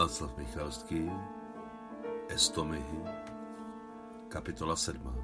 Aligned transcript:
Václav 0.00 0.36
Michalský, 0.36 1.10
Estomihy, 2.28 2.98
kapitola 4.28 4.76
7. 4.76 5.14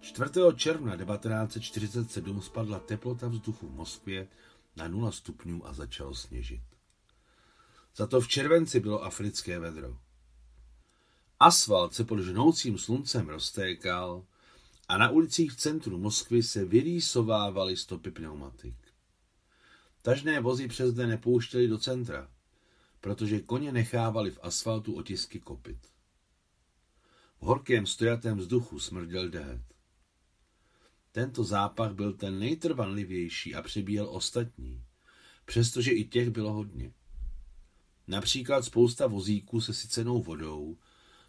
4. 0.00 0.30
června 0.56 0.96
1947 0.96 2.42
spadla 2.42 2.78
teplota 2.78 3.28
vzduchu 3.28 3.68
v 3.68 3.74
Moskvě 3.74 4.28
na 4.76 4.88
0 4.88 5.12
stupňů 5.12 5.66
a 5.66 5.72
začalo 5.72 6.14
sněžit. 6.14 6.60
Za 7.96 8.06
to 8.06 8.20
v 8.20 8.28
červenci 8.28 8.80
bylo 8.80 9.04
africké 9.04 9.58
vedro. 9.58 9.98
Asfalt 11.40 11.94
se 11.94 12.04
pod 12.04 12.18
žnoucím 12.18 12.78
sluncem 12.78 13.28
roztékal 13.28 14.24
a 14.88 14.98
na 14.98 15.10
ulicích 15.10 15.52
v 15.52 15.56
centru 15.56 15.98
Moskvy 15.98 16.42
se 16.42 16.64
vyrýsovávaly 16.64 17.76
stopy 17.76 18.10
pneumatik. 18.10 18.76
Tažné 20.02 20.40
vozy 20.40 20.68
přes 20.68 20.94
den 20.94 21.08
nepouštěli 21.08 21.68
do 21.68 21.78
centra, 21.78 22.28
protože 23.00 23.40
koně 23.40 23.72
nechávali 23.72 24.30
v 24.30 24.38
asfaltu 24.42 24.94
otisky 24.94 25.40
kopit. 25.40 25.78
V 27.40 27.42
horkém 27.46 27.86
stojatém 27.86 28.38
vzduchu 28.38 28.78
smrděl 28.78 29.28
dehet. 29.28 29.62
Tento 31.12 31.44
zápach 31.44 31.92
byl 31.92 32.12
ten 32.12 32.38
nejtrvanlivější 32.38 33.54
a 33.54 33.62
přebíjel 33.62 34.08
ostatní, 34.10 34.84
přestože 35.44 35.90
i 35.90 36.04
těch 36.04 36.30
bylo 36.30 36.52
hodně. 36.52 36.92
Například 38.06 38.64
spousta 38.64 39.06
vozíků 39.06 39.60
se 39.60 39.74
sycenou 39.74 40.22
vodou 40.22 40.78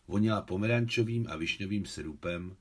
vonila 0.07 0.41
pomerančovým 0.41 1.27
a 1.29 1.35
višňovým 1.35 1.85
syrupem, 1.85 2.55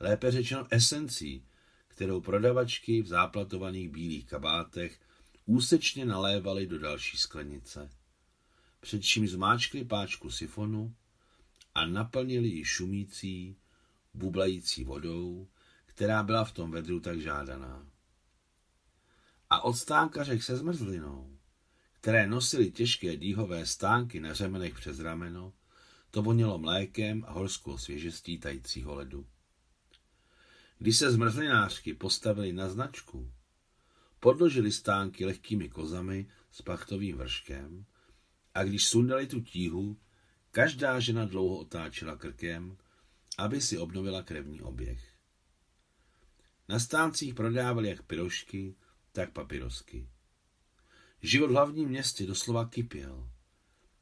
lépe 0.00 0.30
řečeno 0.30 0.66
esencí, 0.70 1.44
kterou 1.88 2.20
prodavačky 2.20 3.02
v 3.02 3.06
záplatovaných 3.06 3.88
bílých 3.88 4.26
kabátech 4.26 5.00
úsečně 5.46 6.04
nalévaly 6.04 6.66
do 6.66 6.78
další 6.78 7.16
sklenice. 7.16 7.90
Před 8.88 9.04
čím 9.04 9.28
zmáčkli 9.28 9.84
páčku 9.84 10.30
sifonu 10.30 10.94
a 11.74 11.86
naplnili 11.86 12.48
ji 12.48 12.64
šumící, 12.64 13.56
bublající 14.14 14.84
vodou, 14.84 15.48
která 15.86 16.22
byla 16.22 16.44
v 16.44 16.52
tom 16.52 16.70
vedru 16.70 17.00
tak 17.00 17.20
žádaná. 17.20 17.86
A 19.50 19.60
od 19.60 19.74
stánkařek 19.74 20.42
se 20.42 20.56
zmrzlinou, 20.56 21.38
které 21.92 22.26
nosily 22.26 22.70
těžké 22.70 23.16
dýhové 23.16 23.66
stánky 23.66 24.20
na 24.20 24.34
řemenech 24.34 24.74
přes 24.74 25.00
rameno, 25.00 25.52
to 26.10 26.22
vonělo 26.22 26.58
mlékem 26.58 27.24
a 27.28 27.32
horskou 27.32 27.78
svěžestí 27.78 28.38
tajícího 28.38 28.94
ledu. 28.94 29.26
Když 30.78 30.96
se 30.96 31.10
zmrzlinářky 31.10 31.94
postavili 31.94 32.52
na 32.52 32.68
značku, 32.68 33.32
podložili 34.20 34.72
stánky 34.72 35.24
lehkými 35.24 35.68
kozami 35.68 36.30
s 36.52 36.62
pachtovým 36.62 37.16
vrškem 37.16 37.86
a 38.54 38.64
když 38.64 38.86
sundali 38.86 39.26
tu 39.26 39.40
tíhu, 39.40 39.96
každá 40.50 41.00
žena 41.00 41.24
dlouho 41.24 41.58
otáčela 41.58 42.16
krkem, 42.16 42.76
aby 43.38 43.60
si 43.60 43.78
obnovila 43.78 44.22
krevní 44.22 44.60
oběh. 44.60 45.14
Na 46.68 46.78
stáncích 46.78 47.34
prodávali 47.34 47.88
jak 47.88 48.02
pirošky, 48.02 48.74
tak 49.12 49.32
papirosky. 49.32 50.08
Život 51.22 51.46
v 51.46 51.52
hlavním 51.52 51.88
městě 51.88 52.26
doslova 52.26 52.68
kypěl. 52.68 53.30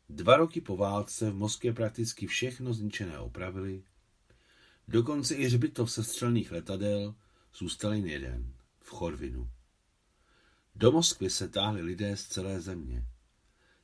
Dva 0.09 0.37
roky 0.37 0.61
po 0.61 0.77
válce 0.77 1.31
v 1.31 1.35
Moskvě 1.35 1.73
prakticky 1.73 2.27
všechno 2.27 2.75
zničené 2.75 3.19
opravili, 3.19 3.83
dokonce 4.89 5.35
i 5.35 5.45
hřbitov 5.45 5.93
sestřelných 5.93 6.53
letadel 6.53 7.15
zůstal 7.55 7.95
jen 7.95 8.07
jeden, 8.07 8.55
v 8.81 8.91
Chorvinu. 8.91 9.51
Do 10.75 10.93
Moskvy 10.93 11.31
se 11.31 11.49
táhli 11.49 11.83
lidé 11.83 12.17
z 12.17 12.27
celé 12.27 12.61
země. 12.61 13.07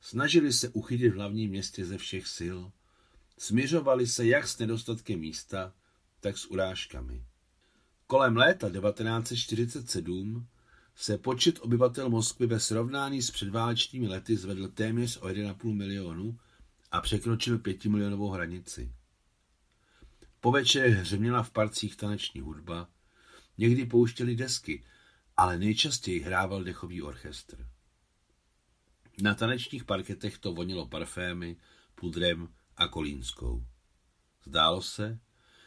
Snažili 0.05 0.53
se 0.53 0.69
uchytit 0.69 1.13
v 1.13 1.17
hlavním 1.17 1.51
městě 1.51 1.85
ze 1.85 1.99
všech 1.99 2.27
sil, 2.37 2.59
směřovali 3.39 4.07
se 4.07 4.27
jak 4.27 4.49
s 4.49 4.59
nedostatkem 4.59 5.21
místa, 5.21 5.75
tak 6.21 6.39
s 6.39 6.47
urážkami. 6.47 7.25
Kolem 8.07 8.37
léta 8.37 8.71
1947 8.71 10.47
se 10.97 11.19
počet 11.19 11.59
obyvatel 11.61 12.11
Moskvy 12.11 12.47
ve 12.47 12.61
srovnání 12.61 13.23
s 13.23 13.31
předválečnými 13.31 14.09
lety 14.09 14.37
zvedl 14.37 14.69
téměř 14.69 15.17
o 15.17 15.29
1,5 15.29 15.75
milionu 15.75 16.39
a 16.91 17.01
překročil 17.01 17.59
pětimilionovou 17.59 18.31
hranici. 18.31 18.93
Po 20.41 20.53
večerech 20.53 20.95
hřměla 20.95 21.43
v 21.43 21.51
parcích 21.51 21.97
taneční 21.97 22.41
hudba, 22.41 22.89
někdy 23.59 23.87
pouštěli 23.87 24.37
desky, 24.37 24.85
ale 25.37 25.59
nejčastěji 25.59 26.21
hrával 26.21 26.65
dechový 26.65 27.03
orchestr. 27.03 27.67
Na 29.21 29.35
tanečních 29.35 29.85
parketech 29.85 30.39
to 30.39 30.53
vonilo 30.53 30.87
parfémy, 30.89 31.57
pudrem 31.95 32.49
a 32.77 32.89
kolínskou. 32.89 33.67
Zdálo 34.45 34.83
se, 34.83 35.19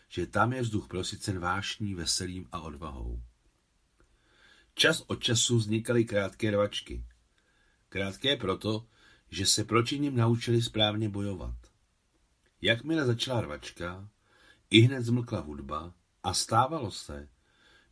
že 0.10 0.28
tam 0.28 0.54
je 0.54 0.62
vzduch 0.62 0.88
prosycen 0.88 1.40
vášní, 1.40 1.96
veselým 1.96 2.48
a 2.52 2.62
odvahou. 2.62 3.22
Čas 4.74 5.04
od 5.08 5.24
času 5.24 5.58
vznikaly 5.58 6.06
krátké 6.06 6.52
rvačky. 6.52 7.06
Krátké 7.90 8.36
proto, 8.36 8.88
že 9.30 9.46
se 9.46 9.64
proti 9.64 10.00
ním 10.00 10.16
naučili 10.16 10.62
správně 10.62 11.10
bojovat. 11.10 11.56
Jakmile 12.62 13.06
začala 13.06 13.42
rvačka, 13.42 14.10
i 14.70 14.80
hned 14.80 15.02
zmlkla 15.02 15.40
hudba 15.40 15.94
a 16.24 16.34
stávalo 16.34 16.92
se, 16.92 17.30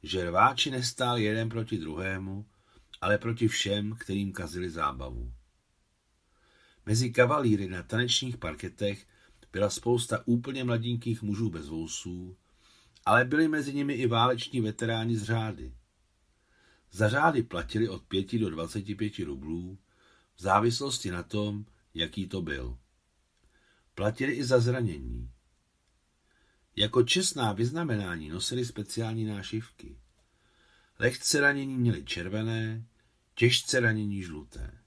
že 0.03 0.25
rváči 0.25 0.71
nestáli 0.71 1.23
jeden 1.23 1.49
proti 1.49 1.77
druhému, 1.77 2.45
ale 3.01 3.17
proti 3.17 3.47
všem, 3.47 3.95
kterým 3.95 4.33
kazili 4.33 4.69
zábavu. 4.69 5.33
Mezi 6.85 7.11
kavalíry 7.11 7.67
na 7.67 7.83
tanečních 7.83 8.37
parketech 8.37 9.07
byla 9.51 9.69
spousta 9.69 10.27
úplně 10.27 10.63
mladinkých 10.63 11.21
mužů 11.21 11.49
bez 11.49 11.67
vousů, 11.67 12.37
ale 13.05 13.25
byli 13.25 13.47
mezi 13.47 13.73
nimi 13.73 13.93
i 13.93 14.07
váleční 14.07 14.61
veteráni 14.61 15.17
z 15.17 15.23
řády. 15.23 15.73
Za 16.91 17.09
řády 17.09 17.43
platili 17.43 17.89
od 17.89 18.03
5 18.03 18.39
do 18.39 18.49
25 18.49 19.19
rublů, 19.19 19.77
v 20.35 20.41
závislosti 20.41 21.11
na 21.11 21.23
tom, 21.23 21.65
jaký 21.93 22.27
to 22.27 22.41
byl. 22.41 22.77
Platili 23.95 24.33
i 24.33 24.43
za 24.43 24.59
zranění. 24.59 25.29
Jako 26.75 27.03
čestná 27.03 27.53
vyznamenání 27.53 28.29
nosili 28.29 28.65
speciální 28.65 29.25
nášivky. 29.25 29.97
Lehce 30.99 31.41
ranění 31.41 31.77
měli 31.77 32.03
červené, 32.05 32.85
těžce 33.35 33.79
ranění 33.79 34.23
žluté. 34.23 34.82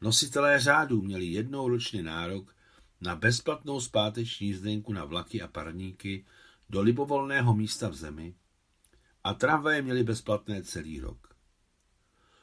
Nositelé 0.00 0.60
řádů 0.60 1.02
měli 1.02 1.24
jednou 1.26 1.68
ročně 1.68 2.02
nárok 2.02 2.56
na 3.00 3.16
bezplatnou 3.16 3.80
zpáteční 3.80 4.46
jízdenku 4.46 4.92
na 4.92 5.04
vlaky 5.04 5.42
a 5.42 5.48
parníky 5.48 6.24
do 6.70 6.82
libovolného 6.82 7.54
místa 7.54 7.88
v 7.88 7.94
zemi 7.94 8.34
a 9.24 9.34
tramvaje 9.34 9.82
měli 9.82 10.04
bezplatné 10.04 10.62
celý 10.62 11.00
rok. 11.00 11.36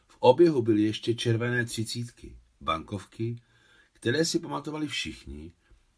V 0.07 0.17
oběhu 0.19 0.61
byly 0.61 0.81
ještě 0.81 1.15
červené 1.15 1.65
třicítky, 1.65 2.37
bankovky, 2.61 3.41
které 3.93 4.25
si 4.25 4.39
pamatovali 4.39 4.87
všichni, 4.87 5.53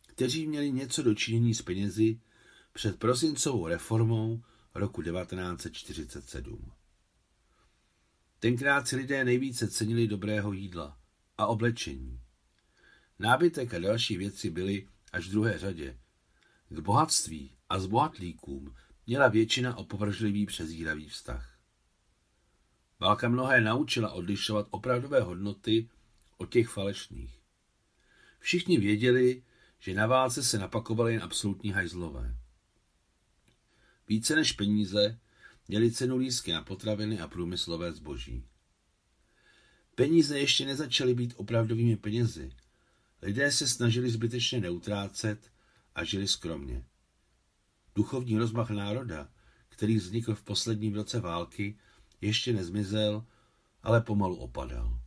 kteří 0.08 0.48
měli 0.48 0.72
něco 0.72 1.04
dočinění 1.04 1.54
s 1.54 1.62
penězi 1.62 2.20
před 2.74 3.00
prosincovou 3.00 3.68
reformou 3.68 4.44
roku 4.76 5.02
1947. 5.02 6.72
Tenkrát 8.40 8.88
si 8.88 8.96
lidé 8.96 9.26
nejvíce 9.26 9.68
cenili 9.68 10.08
dobrého 10.08 10.54
jídla 10.54 10.98
a 11.38 11.48
oblečení. 11.48 12.22
Nábytek 13.20 13.74
a 13.74 13.80
další 13.80 14.18
věci 14.18 14.50
byly 14.50 14.88
až 15.14 15.28
v 15.28 15.32
druhé 15.32 15.60
řadě. 15.60 15.98
K 16.70 16.80
bohatství 16.80 17.52
a 17.70 17.80
zbohatlíkům 17.80 18.76
měla 19.08 19.28
většina 19.28 19.78
opovržlivý 19.78 20.46
přezíravý 20.46 21.10
vztah. 21.10 21.58
Válka 23.00 23.30
mnohé 23.30 23.62
naučila 23.62 24.12
odlišovat 24.12 24.68
opravdové 24.70 25.22
hodnoty 25.22 25.90
od 26.38 26.52
těch 26.52 26.68
falešných. 26.68 27.40
Všichni 28.40 28.78
věděli, 28.78 29.44
že 29.80 29.94
na 29.94 30.08
válce 30.08 30.44
se 30.44 30.58
napakovali 30.58 31.14
jen 31.14 31.24
absolutní 31.24 31.72
hajzlové. 31.72 32.38
Více 34.08 34.36
než 34.36 34.52
peníze 34.52 35.20
měli 35.68 35.92
cenu 35.92 36.18
lísky 36.18 36.52
na 36.52 36.62
potraviny 36.62 37.20
a 37.20 37.28
průmyslové 37.28 37.92
zboží. 37.92 38.44
Peníze 39.98 40.40
ještě 40.40 40.66
nezačaly 40.66 41.14
být 41.14 41.34
opravdovými 41.38 41.96
penězi. 41.96 42.52
Lidé 43.22 43.52
se 43.52 43.68
snažili 43.68 44.10
zbytečně 44.10 44.60
neutrácet 44.60 45.52
a 45.96 46.04
žili 46.04 46.28
skromně. 46.28 46.86
Duchovní 47.96 48.38
rozmach 48.38 48.70
národa, 48.70 49.30
který 49.70 49.98
vznikl 49.98 50.36
v 50.36 50.44
posledním 50.44 50.94
roce 50.94 51.20
války, 51.20 51.78
ještě 52.22 52.54
nezmizel, 52.54 53.26
ale 53.84 54.02
pomalu 54.02 54.36
opadal. 54.36 55.00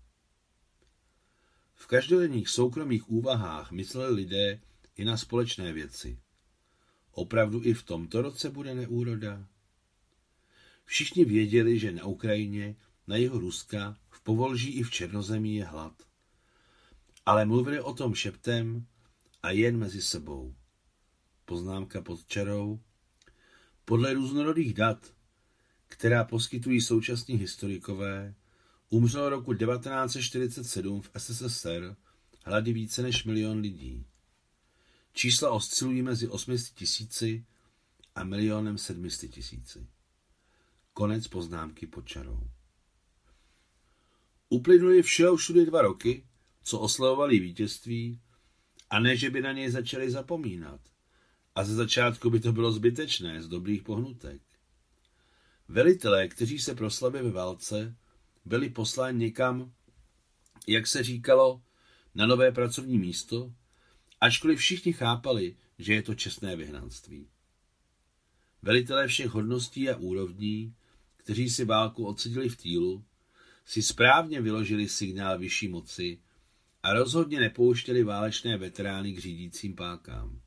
V 1.74 1.86
každodenních 1.86 2.48
soukromých 2.48 3.10
úvahách 3.10 3.70
mysleli 3.70 4.14
lidé 4.14 4.60
i 4.96 5.04
na 5.04 5.16
společné 5.16 5.72
věci. 5.72 6.18
Opravdu 7.12 7.64
i 7.64 7.74
v 7.74 7.82
tomto 7.82 8.22
roce 8.22 8.50
bude 8.50 8.74
neúroda? 8.74 9.46
Všichni 10.84 11.24
věděli, 11.24 11.78
že 11.78 11.92
na 11.92 12.04
Ukrajině, 12.04 12.76
na 13.06 13.16
jeho 13.16 13.38
Ruska, 13.38 13.96
Povolží 14.30 14.70
i 14.70 14.82
v 14.82 14.90
Černozemí 14.90 15.56
je 15.56 15.64
hlad. 15.64 16.02
ale 17.26 17.44
mluvili 17.44 17.80
o 17.80 17.92
tom 17.92 18.14
šeptem 18.14 18.86
a 19.42 19.50
jen 19.50 19.76
mezi 19.76 20.02
sebou. 20.02 20.54
Poznámka 21.44 22.02
pod 22.02 22.26
čarou. 22.26 22.80
Podle 23.84 24.14
různorodých 24.14 24.74
dat, 24.74 25.14
která 25.88 26.24
poskytují 26.24 26.80
současní 26.80 27.36
historikové, 27.36 28.34
umřelo 28.90 29.28
roku 29.28 29.54
1947 29.54 31.02
v 31.02 31.10
SSSR 31.18 31.96
hlady 32.44 32.72
více 32.72 33.02
než 33.02 33.24
milion 33.24 33.58
lidí. 33.58 34.06
Čísla 35.12 35.50
oscilují 35.50 36.02
mezi 36.02 36.28
800 36.28 36.74
tisíci 36.74 37.44
a 38.14 38.24
milionem 38.24 38.78
700 38.78 39.30
tisíci. 39.30 39.86
Konec 40.92 41.28
poznámky 41.28 41.86
pod 41.86 42.06
čarou. 42.06 42.50
Uplynuli 44.52 45.02
všeho 45.02 45.36
všude 45.36 45.66
dva 45.66 45.82
roky, 45.82 46.26
co 46.62 46.80
oslavovali 46.80 47.38
vítězství, 47.38 48.20
a 48.90 49.00
ne, 49.00 49.16
že 49.16 49.30
by 49.30 49.42
na 49.42 49.52
něj 49.52 49.70
začali 49.70 50.10
zapomínat. 50.10 50.80
A 51.54 51.64
ze 51.64 51.74
začátku 51.74 52.30
by 52.30 52.40
to 52.40 52.52
bylo 52.52 52.72
zbytečné 52.72 53.42
z 53.42 53.48
dobrých 53.48 53.82
pohnutek. 53.82 54.42
Velitelé, 55.68 56.28
kteří 56.28 56.58
se 56.58 56.74
proslavili 56.74 57.24
ve 57.24 57.30
válce, 57.30 57.96
byli 58.44 58.68
posláni 58.68 59.18
někam, 59.18 59.72
jak 60.66 60.86
se 60.86 61.02
říkalo, 61.02 61.62
na 62.14 62.26
nové 62.26 62.52
pracovní 62.52 62.98
místo, 62.98 63.54
ačkoliv 64.20 64.58
všichni 64.58 64.92
chápali, 64.92 65.56
že 65.78 65.94
je 65.94 66.02
to 66.02 66.14
čestné 66.14 66.56
vyhnanství. 66.56 67.28
Velitelé 68.62 69.06
všech 69.06 69.28
hodností 69.28 69.90
a 69.90 69.96
úrovní, 69.96 70.74
kteří 71.16 71.50
si 71.50 71.64
válku 71.64 72.06
odsedili 72.06 72.48
v 72.48 72.56
týlu, 72.56 73.04
si 73.64 73.82
správně 73.82 74.40
vyložili 74.40 74.88
signál 74.88 75.38
vyšší 75.38 75.68
moci 75.68 76.18
a 76.82 76.92
rozhodně 76.92 77.40
nepouštěli 77.40 78.04
válečné 78.04 78.58
veterány 78.58 79.12
k 79.12 79.18
řídícím 79.18 79.74
pákám. 79.74 80.40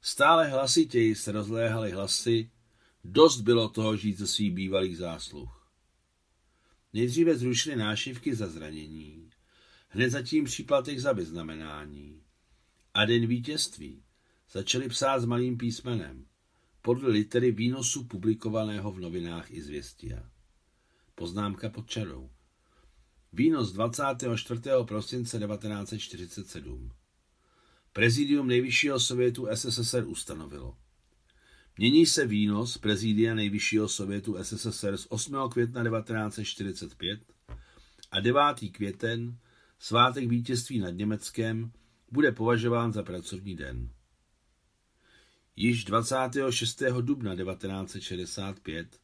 Stále 0.00 0.48
hlasitěji 0.48 1.14
se 1.14 1.32
rozléhaly 1.32 1.90
hlasy, 1.90 2.50
dost 3.04 3.40
bylo 3.40 3.68
toho 3.68 3.96
žít 3.96 4.18
ze 4.18 4.26
svých 4.26 4.52
bývalých 4.52 4.96
zásluh. 4.96 5.72
Nejdříve 6.92 7.36
zrušili 7.36 7.76
nášivky 7.76 8.34
za 8.34 8.46
zranění, 8.46 9.30
hned 9.88 10.10
zatím 10.10 10.44
příplatek 10.44 10.98
za 10.98 11.12
vyznamenání 11.12 12.22
a 12.94 13.04
den 13.04 13.26
vítězství 13.26 14.02
začali 14.50 14.88
psát 14.88 15.20
s 15.20 15.24
malým 15.24 15.58
písmenem, 15.58 16.26
podle 16.82 17.10
litery 17.10 17.52
výnosu 17.52 18.04
publikovaného 18.04 18.92
v 18.92 19.00
novinách 19.00 19.50
i 19.50 19.62
zvěstia. 19.62 20.30
Poznámka 21.20 21.68
pod 21.68 21.86
čarou. 21.86 22.30
Výnos 23.32 23.72
24. 23.72 24.60
prosince 24.84 25.38
1947. 25.38 26.92
Prezidium 27.92 28.46
Nejvyššího 28.46 29.00
sovětu 29.00 29.48
SSSR 29.54 30.04
ustanovilo. 30.06 30.76
Mění 31.78 32.06
se 32.06 32.26
výnos 32.26 32.78
prezidia 32.78 33.34
Nejvyššího 33.34 33.88
sovětu 33.88 34.36
SSSR 34.42 34.96
z 34.96 35.06
8. 35.08 35.34
května 35.50 35.84
1945 35.84 37.20
a 38.10 38.20
9. 38.20 38.42
květen, 38.72 39.38
svátek 39.78 40.28
vítězství 40.28 40.78
nad 40.78 40.90
Německem, 40.90 41.72
bude 42.12 42.32
považován 42.32 42.92
za 42.92 43.02
pracovní 43.02 43.56
den. 43.56 43.90
Již 45.56 45.84
26. 45.84 46.82
dubna 47.00 47.36
1965 47.36 49.00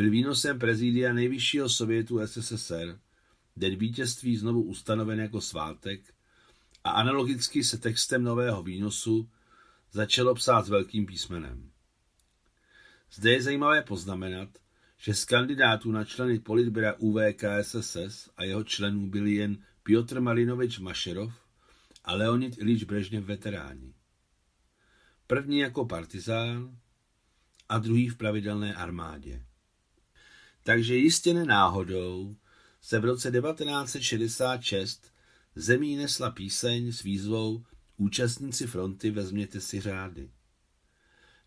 byl 0.00 0.10
výnosem 0.10 0.58
prezidia 0.58 1.12
Nejvyššího 1.12 1.68
sovětu 1.68 2.26
SSSR 2.26 2.98
den 3.56 3.76
vítězství 3.76 4.36
znovu 4.36 4.62
ustanoven 4.62 5.20
jako 5.20 5.40
svátek 5.40 6.14
a 6.84 6.90
analogicky 6.90 7.64
se 7.64 7.78
textem 7.78 8.22
nového 8.22 8.62
výnosu 8.62 9.30
začalo 9.92 10.34
psát 10.34 10.66
s 10.66 10.68
velkým 10.68 11.06
písmenem. 11.06 11.70
Zde 13.12 13.32
je 13.32 13.42
zajímavé 13.42 13.82
poznamenat, 13.82 14.48
že 14.98 15.14
z 15.14 15.24
kandidátů 15.24 15.92
na 15.92 16.04
členy 16.04 16.38
politběra 16.38 16.94
UVKSSS 16.98 18.30
a 18.36 18.44
jeho 18.44 18.64
členů 18.64 19.06
byli 19.06 19.34
jen 19.34 19.64
Piotr 19.82 20.20
Malinovič 20.20 20.78
Mašerov 20.78 21.32
a 22.04 22.14
Leonid 22.14 22.58
Ilič 22.58 22.84
Brežněv 22.84 23.24
veteráni. 23.24 23.94
První 25.26 25.58
jako 25.58 25.84
partizán 25.84 26.78
a 27.68 27.78
druhý 27.78 28.08
v 28.08 28.16
pravidelné 28.16 28.74
armádě. 28.74 29.49
Takže 30.62 30.96
jistě 30.96 31.34
nenáhodou 31.34 32.36
se 32.80 32.98
v 32.98 33.04
roce 33.04 33.30
1966 33.30 35.12
zemí 35.54 35.96
nesla 35.96 36.30
píseň 36.30 36.92
s 36.92 37.02
výzvou 37.02 37.64
Účastníci 37.96 38.66
fronty 38.66 39.10
vezměte 39.10 39.60
si 39.60 39.80
řády. 39.80 40.30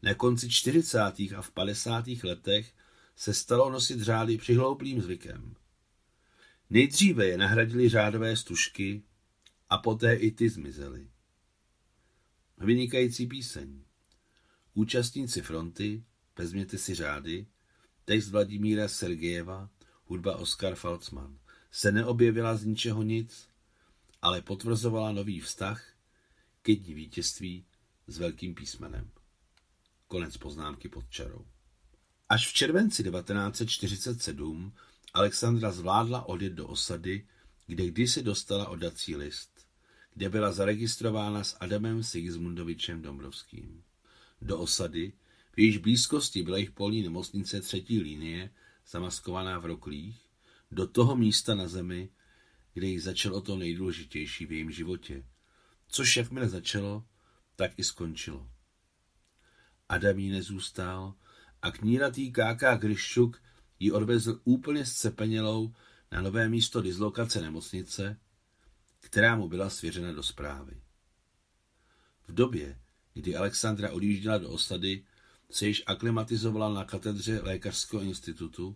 Na 0.01 0.13
konci 0.13 0.49
40. 0.49 0.99
a 1.37 1.41
v 1.41 1.51
50. 1.51 2.05
letech 2.23 2.73
se 3.15 3.33
stalo 3.33 3.69
nosit 3.69 4.01
řády 4.01 4.37
přihlouplým 4.37 5.01
zvykem. 5.01 5.55
Nejdříve 6.69 7.27
je 7.27 7.37
nahradili 7.37 7.89
řádové 7.89 8.37
stužky 8.37 9.03
a 9.69 9.77
poté 9.77 10.15
i 10.15 10.31
ty 10.31 10.49
zmizely. 10.49 11.09
Vynikající 12.57 13.27
píseň. 13.27 13.83
Účastníci 14.73 15.41
fronty, 15.41 16.03
vezměte 16.37 16.77
si 16.77 16.95
řády, 16.95 17.47
text 18.05 18.29
Vladimíra 18.29 18.87
Sergejeva, 18.87 19.69
hudba 20.05 20.35
Oskar 20.35 20.75
Falcman, 20.75 21.37
se 21.71 21.91
neobjevila 21.91 22.55
z 22.55 22.65
ničeho 22.65 23.03
nic, 23.03 23.47
ale 24.21 24.41
potvrzovala 24.41 25.11
nový 25.11 25.39
vztah 25.39 25.93
ke 26.61 26.75
dní 26.75 26.93
vítězství 26.93 27.65
s 28.07 28.17
velkým 28.17 28.55
písmenem. 28.55 29.11
Konec 30.07 30.37
poznámky 30.37 30.89
pod 30.89 31.09
čarou. 31.09 31.45
Až 32.29 32.47
v 32.47 32.53
červenci 32.53 33.03
1947 33.03 34.73
Alexandra 35.13 35.71
zvládla 35.71 36.25
odjet 36.25 36.53
do 36.53 36.67
osady, 36.67 37.27
kde 37.67 37.87
kdysi 37.87 38.23
dostala 38.23 38.67
odací 38.67 39.15
list, 39.15 39.67
kde 40.13 40.29
byla 40.29 40.51
zaregistrována 40.51 41.43
s 41.43 41.57
Adamem 41.59 42.03
Sigismundovičem 42.03 43.01
Dombrovským. 43.01 43.83
Do 44.41 44.59
osady, 44.59 45.13
v 45.53 45.59
jejíž 45.59 45.77
blízkosti 45.77 46.43
byla 46.43 46.57
jich 46.57 46.71
polní 46.71 47.01
nemocnice 47.01 47.61
třetí 47.61 47.99
linie, 47.99 48.49
zamaskovaná 48.87 49.59
v 49.59 49.65
roklích, 49.65 50.21
do 50.71 50.87
toho 50.87 51.15
místa 51.15 51.55
na 51.55 51.67
zemi, 51.67 52.09
kde 52.73 52.87
jí 52.87 52.99
začalo 52.99 53.41
to 53.41 53.57
nejdůležitější 53.57 54.45
v 54.45 54.51
jejím 54.51 54.71
životě. 54.71 55.23
Což 55.87 56.17
jakmile 56.17 56.49
začalo, 56.49 57.05
tak 57.55 57.71
i 57.77 57.83
skončilo. 57.83 58.49
Adam 59.89 60.19
jí 60.19 60.29
nezůstal 60.29 61.13
a 61.61 61.71
kníratý 61.71 62.31
káká 62.31 62.75
Gryščuk 62.75 63.41
ji 63.79 63.91
odvezl 63.91 64.41
úplně 64.43 64.85
scepenělou 64.85 65.73
na 66.11 66.21
nové 66.21 66.49
místo 66.49 66.81
dislokace 66.81 67.41
nemocnice, 67.41 68.19
která 68.99 69.35
mu 69.35 69.47
byla 69.47 69.69
svěřena 69.69 70.11
do 70.11 70.23
zprávy. 70.23 70.81
V 72.27 72.33
době, 72.33 72.79
kdy 73.13 73.35
Alexandra 73.35 73.91
odjížděla 73.91 74.37
do 74.37 74.49
osady, 74.49 75.05
se 75.53 75.67
již 75.67 75.83
aklimatizovala 75.85 76.73
na 76.73 76.85
katedře 76.85 77.41
Lékařského 77.43 78.01
institutu, 78.01 78.75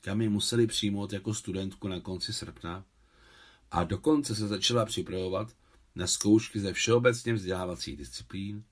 kam 0.00 0.20
ji 0.20 0.28
museli 0.28 0.66
přijmout 0.66 1.12
jako 1.12 1.34
studentku 1.34 1.88
na 1.88 2.00
konci 2.00 2.32
srpna 2.32 2.84
a 3.70 3.84
dokonce 3.84 4.34
se 4.34 4.48
začala 4.48 4.84
připravovat 4.84 5.56
na 5.94 6.06
zkoušky 6.06 6.60
ze 6.60 6.72
všeobecně 6.72 7.34
vzdělávacích 7.34 7.96
disciplín, 7.96 8.64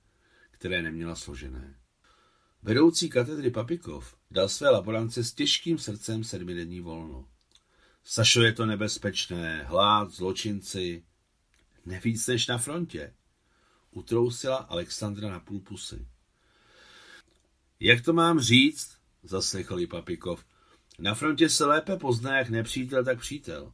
které 0.51 0.81
neměla 0.81 1.15
složené. 1.15 1.79
Vedoucí 2.63 3.09
katedry 3.09 3.51
Papikov 3.51 4.15
dal 4.31 4.49
své 4.49 4.69
laborance 4.69 5.23
s 5.23 5.33
těžkým 5.33 5.77
srdcem 5.77 6.23
sedmidenní 6.23 6.81
volno. 6.81 7.27
Sašo, 8.03 8.41
je 8.41 8.53
to 8.53 8.65
nebezpečné, 8.65 9.63
hlad, 9.63 10.11
zločinci. 10.11 11.05
Nevíc 11.85 12.27
než 12.27 12.47
na 12.47 12.57
frontě. 12.57 13.13
Utrousila 13.91 14.55
Alexandra 14.55 15.29
na 15.29 15.39
půl 15.39 15.59
pusy. 15.59 16.07
Jak 17.79 18.01
to 18.01 18.13
mám 18.13 18.39
říct? 18.39 18.97
Zaslechl 19.23 19.87
Papikov. 19.87 20.45
Na 20.99 21.13
frontě 21.13 21.49
se 21.49 21.65
lépe 21.65 21.97
pozná 21.97 22.37
jak 22.37 22.49
nepřítel, 22.49 23.03
tak 23.03 23.19
přítel. 23.19 23.73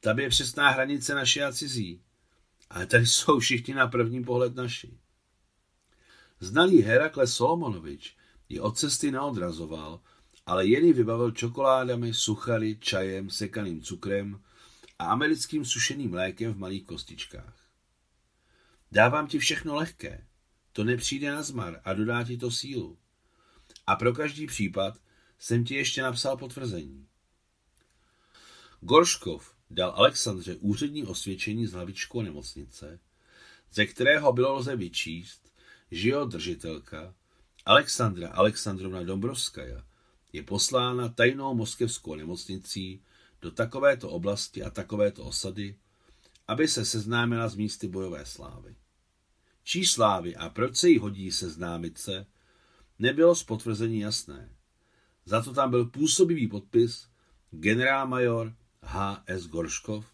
Tam 0.00 0.18
je 0.18 0.28
přesná 0.28 0.70
hranice 0.70 1.14
naše 1.14 1.44
a 1.44 1.52
cizí. 1.52 2.02
Ale 2.70 2.86
tady 2.86 3.06
jsou 3.06 3.38
všichni 3.38 3.74
na 3.74 3.86
první 3.86 4.24
pohled 4.24 4.54
naši. 4.54 4.98
Znalý 6.40 6.82
Herakle 6.82 7.26
Solomonovič 7.26 8.16
ji 8.48 8.60
od 8.60 8.78
cesty 8.78 9.10
neodrazoval, 9.10 10.00
ale 10.46 10.66
jen 10.66 10.84
ji 10.84 10.92
vybavil 10.92 11.30
čokoládami, 11.30 12.14
suchary, 12.14 12.78
čajem, 12.78 13.30
sekaným 13.30 13.82
cukrem 13.82 14.42
a 14.98 15.04
americkým 15.04 15.64
sušeným 15.64 16.10
mlékem 16.10 16.54
v 16.54 16.58
malých 16.58 16.84
kostičkách. 16.84 17.56
Dávám 18.92 19.26
ti 19.26 19.38
všechno 19.38 19.74
lehké, 19.74 20.26
to 20.80 20.84
nepřijde 20.84 21.30
na 21.30 21.42
zmar 21.42 21.80
a 21.84 21.92
dodá 21.92 22.24
ti 22.24 22.36
to 22.36 22.50
sílu. 22.50 22.98
A 23.86 23.96
pro 23.96 24.12
každý 24.12 24.46
případ 24.46 25.00
jsem 25.38 25.64
ti 25.64 25.74
ještě 25.74 26.02
napsal 26.02 26.36
potvrzení. 26.36 27.06
Gorškov, 28.80 29.54
dal 29.70 29.90
Alexandře 29.90 30.56
úřední 30.56 31.04
osvědčení 31.04 31.66
z 31.66 31.72
hlavičkou 31.72 32.22
nemocnice, 32.22 33.00
ze 33.72 33.86
kterého 33.86 34.32
bylo 34.32 34.54
lze 34.54 34.76
vyčíst, 34.76 35.52
že 35.90 36.08
jeho 36.08 36.24
držitelka, 36.24 37.14
Alexandra 37.64 38.28
Alexandrovna 38.28 39.02
Dombrovskaja, 39.02 39.84
je 40.32 40.42
poslána 40.42 41.08
tajnou 41.08 41.54
moskevskou 41.54 42.14
nemocnicí 42.14 43.02
do 43.42 43.50
takovéto 43.50 44.10
oblasti 44.10 44.62
a 44.62 44.70
takovéto 44.70 45.24
osady, 45.24 45.76
aby 46.48 46.68
se 46.68 46.84
seznámila 46.84 47.48
s 47.48 47.54
místy 47.54 47.88
bojové 47.88 48.26
slávy. 48.26 48.79
Čí 49.70 49.86
slávy 49.86 50.36
a 50.36 50.48
proč 50.48 50.76
se 50.76 50.88
jí 50.88 50.98
hodí 50.98 51.32
seznámit 51.32 51.98
se, 51.98 52.26
nebylo 52.98 53.34
z 53.34 53.44
potvrzení 53.44 54.00
jasné. 54.00 54.56
Za 55.24 55.42
to 55.42 55.54
tam 55.54 55.70
byl 55.70 55.84
působivý 55.84 56.48
podpis 56.48 57.08
generálmajor 57.50 58.54
H.S. 58.82 59.46
Gorškov 59.46 60.06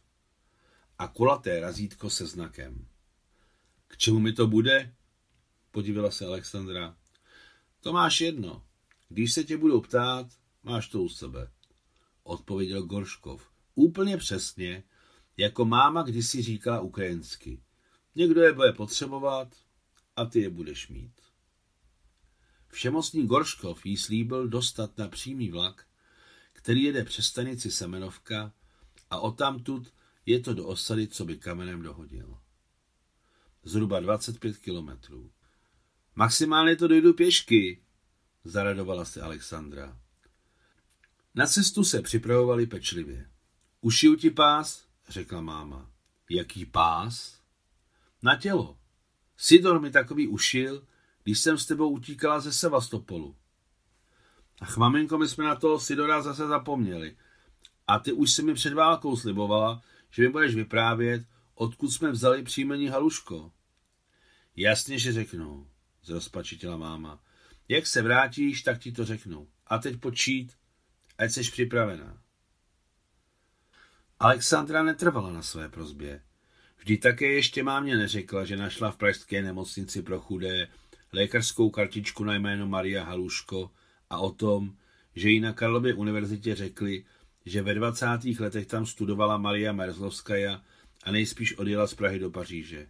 a 0.98 1.08
kulaté 1.08 1.60
razítko 1.60 2.10
se 2.10 2.26
znakem. 2.26 2.86
K 3.88 3.96
čemu 3.96 4.18
mi 4.18 4.32
to 4.32 4.46
bude? 4.46 4.94
Podívila 5.70 6.10
se 6.10 6.26
Alexandra. 6.26 6.96
To 7.80 7.92
máš 7.92 8.20
jedno. 8.20 8.62
Když 9.08 9.32
se 9.32 9.44
tě 9.44 9.56
budou 9.56 9.80
ptát, 9.80 10.26
máš 10.62 10.88
to 10.88 11.02
u 11.02 11.08
sebe. 11.08 11.50
Odpověděl 12.22 12.82
Gorškov. 12.82 13.50
Úplně 13.74 14.16
přesně, 14.16 14.82
jako 15.36 15.64
máma 15.64 16.02
kdysi 16.02 16.42
říkala 16.42 16.80
ukrajinsky. 16.80 17.60
Někdo 18.16 18.42
je 18.42 18.52
bude 18.52 18.72
potřebovat 18.72 19.48
a 20.16 20.24
ty 20.24 20.40
je 20.40 20.50
budeš 20.50 20.88
mít. 20.88 21.12
Všemocný 22.68 23.26
Gorškov 23.26 23.86
jí 23.86 23.96
slíbil 23.96 24.48
dostat 24.48 24.98
na 24.98 25.08
přímý 25.08 25.50
vlak, 25.50 25.86
který 26.52 26.82
jede 26.82 27.04
přes 27.04 27.26
stanici 27.26 27.70
Semenovka 27.70 28.52
a 29.10 29.20
odtamtud 29.20 29.92
je 30.26 30.40
to 30.40 30.54
do 30.54 30.66
osady, 30.66 31.08
co 31.08 31.24
by 31.24 31.36
kamenem 31.36 31.82
dohodil. 31.82 32.38
Zhruba 33.62 34.00
25 34.00 34.58
kilometrů. 34.58 35.30
Maximálně 36.14 36.76
to 36.76 36.88
dojdu 36.88 37.14
pěšky, 37.14 37.82
zaradovala 38.44 39.04
se 39.04 39.22
Alexandra. 39.22 39.98
Na 41.34 41.46
cestu 41.46 41.84
se 41.84 42.02
připravovali 42.02 42.66
pečlivě. 42.66 43.30
Ušiju 43.80 44.16
ti 44.16 44.30
pás, 44.30 44.86
řekla 45.08 45.40
máma. 45.40 45.90
Jaký 46.30 46.66
pás? 46.66 47.35
Na 48.22 48.36
tělo. 48.36 48.78
Sidor 49.36 49.80
mi 49.80 49.90
takový 49.90 50.28
ušil, 50.28 50.86
když 51.22 51.38
jsem 51.38 51.58
s 51.58 51.66
tebou 51.66 51.90
utíkala 51.90 52.40
ze 52.40 52.52
Sevastopolu. 52.52 53.36
Ach, 54.60 54.76
maminko, 54.76 55.18
my 55.18 55.28
jsme 55.28 55.44
na 55.44 55.54
toho 55.54 55.80
Sidora 55.80 56.22
zase 56.22 56.46
zapomněli. 56.46 57.16
A 57.86 57.98
ty 57.98 58.12
už 58.12 58.32
si 58.32 58.42
mi 58.42 58.54
před 58.54 58.72
válkou 58.72 59.16
slibovala, 59.16 59.82
že 60.10 60.22
mi 60.22 60.28
budeš 60.28 60.54
vyprávět, 60.54 61.26
odkud 61.54 61.90
jsme 61.90 62.10
vzali 62.10 62.42
příjmení 62.42 62.88
Haluško. 62.88 63.52
Jasně, 64.56 64.98
že 64.98 65.12
řeknu, 65.12 65.70
zrozpačitila 66.02 66.76
máma. 66.76 67.22
Jak 67.68 67.86
se 67.86 68.02
vrátíš, 68.02 68.62
tak 68.62 68.78
ti 68.78 68.92
to 68.92 69.04
řeknu. 69.04 69.48
A 69.66 69.78
teď 69.78 70.00
počít, 70.00 70.52
ať 71.18 71.30
jsi 71.30 71.40
připravená. 71.40 72.22
Alexandra 74.18 74.82
netrvala 74.82 75.32
na 75.32 75.42
své 75.42 75.68
prozbě. 75.68 76.22
Vždy 76.86 76.98
také 76.98 77.26
ještě 77.26 77.62
mámě 77.62 77.96
neřekla, 77.96 78.44
že 78.44 78.56
našla 78.56 78.90
v 78.90 78.96
pražské 78.96 79.42
nemocnici 79.42 80.02
pro 80.02 80.20
chudé 80.20 80.68
lékařskou 81.12 81.70
kartičku 81.70 82.24
na 82.24 82.34
jméno 82.34 82.66
Maria 82.66 83.04
Haluško 83.04 83.70
a 84.10 84.18
o 84.18 84.30
tom, 84.30 84.76
že 85.14 85.30
jí 85.30 85.40
na 85.40 85.52
Karlově 85.52 85.94
univerzitě 85.94 86.54
řekli, 86.54 87.04
že 87.46 87.62
ve 87.62 87.74
20. 87.74 88.06
letech 88.40 88.66
tam 88.66 88.86
studovala 88.86 89.38
Maria 89.38 89.72
Merzlovskaja 89.72 90.62
a 91.02 91.10
nejspíš 91.10 91.58
odjela 91.58 91.86
z 91.86 91.94
Prahy 91.94 92.18
do 92.18 92.30
Paříže. 92.30 92.88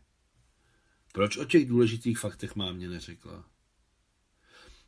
Proč 1.13 1.37
o 1.37 1.45
těch 1.45 1.69
důležitých 1.69 2.19
faktech 2.19 2.57
mámě 2.57 2.89
neřekla? 2.89 3.45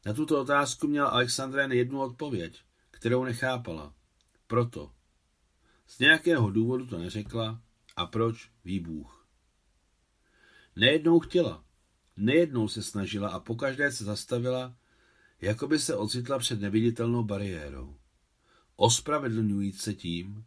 Na 0.06 0.12
tuto 0.12 0.40
otázku 0.40 0.86
měla 0.86 1.08
Alexandra 1.08 1.62
jen 1.62 1.72
jednu 1.72 2.00
odpověď, 2.00 2.60
kterou 2.90 3.24
nechápala. 3.24 3.94
Proto. 4.46 4.92
Z 5.86 5.98
nějakého 5.98 6.50
důvodu 6.50 6.86
to 6.86 6.98
neřekla 6.98 7.60
a 7.98 8.06
proč 8.06 8.50
ví 8.64 8.80
Bůh. 8.80 9.26
Nejednou 10.76 11.20
chtěla, 11.20 11.64
nejednou 12.16 12.68
se 12.68 12.82
snažila 12.82 13.28
a 13.28 13.40
pokaždé 13.40 13.92
se 13.92 14.04
zastavila, 14.04 14.76
jako 15.40 15.66
by 15.66 15.78
se 15.78 15.96
ocitla 15.96 16.38
před 16.38 16.60
neviditelnou 16.60 17.24
bariérou. 17.24 17.98
Ospravedlňujíc 18.76 19.82
se 19.82 19.94
tím, 19.94 20.46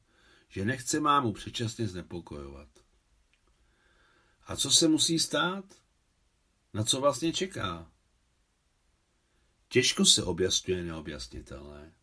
že 0.50 0.65
nechce 0.65 1.00
mámu 1.00 1.34
předčasně 1.34 1.88
znepokojovat. 1.88 2.70
A 4.43 4.55
co 4.55 4.72
se 4.72 4.88
musí 4.88 5.20
stát? 5.20 5.65
Na 6.74 6.84
co 6.84 7.01
vlastně 7.01 7.34
čeká? 7.34 7.91
Těžko 9.67 10.05
se 10.05 10.24
objasňuje 10.24 10.84
neobjasnitelné. 10.84 11.93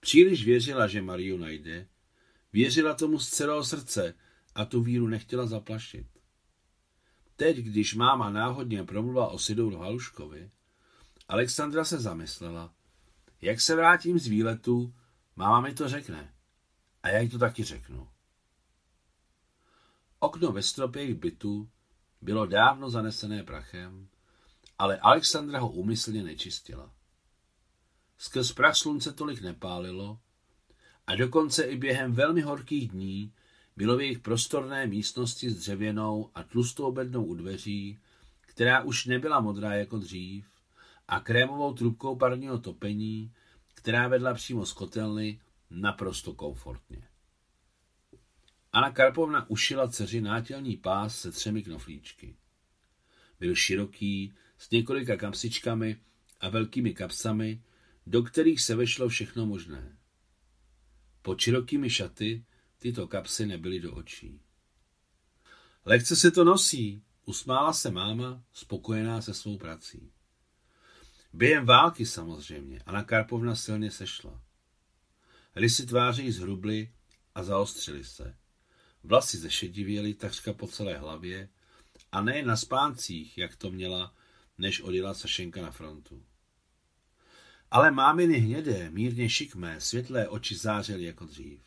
Příliš 0.00 0.44
věřila, 0.44 0.86
že 0.86 1.02
Mariu 1.02 1.36
najde, 1.36 1.88
věřila 2.56 2.94
tomu 2.94 3.18
z 3.18 3.28
celého 3.28 3.64
srdce 3.64 4.14
a 4.54 4.64
tu 4.64 4.82
víru 4.82 5.08
nechtěla 5.08 5.46
zaplašit. 5.46 6.06
Teď, 7.36 7.56
když 7.56 7.94
máma 7.94 8.30
náhodně 8.30 8.84
promluvila 8.84 9.28
o 9.28 9.38
Sidouru 9.38 9.76
Haluškovi, 9.76 10.50
Alexandra 11.28 11.84
se 11.84 11.98
zamyslela, 11.98 12.74
jak 13.40 13.60
se 13.60 13.76
vrátím 13.76 14.18
z 14.18 14.26
výletu, 14.26 14.94
máma 15.36 15.60
mi 15.60 15.74
to 15.74 15.88
řekne. 15.88 16.34
A 17.02 17.08
já 17.08 17.18
jí 17.18 17.28
to 17.28 17.38
taky 17.38 17.64
řeknu. 17.64 18.08
Okno 20.18 20.52
ve 20.52 20.62
stropě 20.62 21.02
jejich 21.02 21.14
bytu 21.14 21.70
bylo 22.20 22.46
dávno 22.46 22.90
zanesené 22.90 23.42
prachem 23.42 24.08
ale 24.78 24.98
Alexandra 24.98 25.58
ho 25.58 25.68
úmyslně 25.68 26.22
nečistila. 26.22 26.92
Skrz 28.18 28.52
prach 28.52 28.76
slunce 28.76 29.12
tolik 29.12 29.40
nepálilo 29.40 30.20
a 31.06 31.14
dokonce 31.14 31.62
i 31.62 31.76
během 31.76 32.12
velmi 32.12 32.40
horkých 32.40 32.88
dní 32.88 33.32
bylo 33.76 33.96
v 33.96 34.00
jejich 34.00 34.18
prostorné 34.18 34.86
místnosti 34.86 35.50
s 35.50 35.56
dřevěnou 35.56 36.30
a 36.34 36.42
tlustou 36.42 36.92
bednou 36.92 37.24
u 37.24 37.34
dveří, 37.34 37.98
která 38.40 38.82
už 38.82 39.06
nebyla 39.06 39.40
modrá 39.40 39.74
jako 39.74 39.98
dřív, 39.98 40.46
a 41.08 41.20
krémovou 41.20 41.72
trubkou 41.72 42.16
parního 42.16 42.58
topení, 42.58 43.32
která 43.74 44.08
vedla 44.08 44.34
přímo 44.34 44.66
z 44.66 44.72
kotelny, 44.72 45.40
naprosto 45.70 46.34
komfortně. 46.34 47.08
Anna 48.72 48.90
Karpovna 48.90 49.50
ušila 49.50 49.88
dceři 49.88 50.20
nátělní 50.20 50.76
pás 50.76 51.20
se 51.20 51.32
třemi 51.32 51.62
knoflíčky. 51.62 52.36
Byl 53.40 53.54
široký, 53.54 54.34
s 54.58 54.70
několika 54.70 55.16
kapsičkami 55.16 56.00
a 56.40 56.48
velkými 56.48 56.94
kapsami, 56.94 57.62
do 58.06 58.22
kterých 58.22 58.60
se 58.60 58.74
vešlo 58.74 59.08
všechno 59.08 59.46
možné. 59.46 59.95
Pod 61.26 61.40
širokými 61.40 61.90
šaty 61.90 62.44
tyto 62.78 63.08
kapsy 63.08 63.46
nebyly 63.46 63.80
do 63.80 63.94
očí. 63.94 64.40
Lehce 65.84 66.16
se 66.16 66.30
to 66.30 66.44
nosí, 66.44 67.02
usmála 67.24 67.72
se 67.72 67.90
máma, 67.90 68.42
spokojená 68.52 69.22
se 69.22 69.34
svou 69.34 69.58
prací. 69.58 70.12
Během 71.32 71.66
války 71.66 72.06
samozřejmě 72.06 72.80
Anna 72.86 73.04
Karpovna 73.04 73.54
silně 73.54 73.90
sešla. 73.90 74.42
Rysy 75.54 75.86
tváře 75.86 76.22
jí 76.22 76.32
zhrubly 76.32 76.92
a 77.34 77.42
zaostřily 77.42 78.04
se. 78.04 78.36
Vlasy 79.04 79.38
zešedivěly 79.38 80.14
takřka 80.14 80.52
po 80.52 80.66
celé 80.66 80.98
hlavě 80.98 81.48
a 82.12 82.22
ne 82.22 82.42
na 82.42 82.56
spáncích, 82.56 83.38
jak 83.38 83.56
to 83.56 83.70
měla 83.70 84.14
než 84.58 84.80
odjela 84.80 85.14
Sašenka 85.14 85.62
na 85.62 85.70
frontu. 85.70 86.24
Ale 87.70 87.90
máminy 87.90 88.38
hnědé, 88.38 88.90
mírně 88.90 89.28
šikmé, 89.28 89.80
světlé 89.80 90.28
oči 90.28 90.56
zářily 90.56 91.04
jako 91.04 91.24
dřív. 91.24 91.60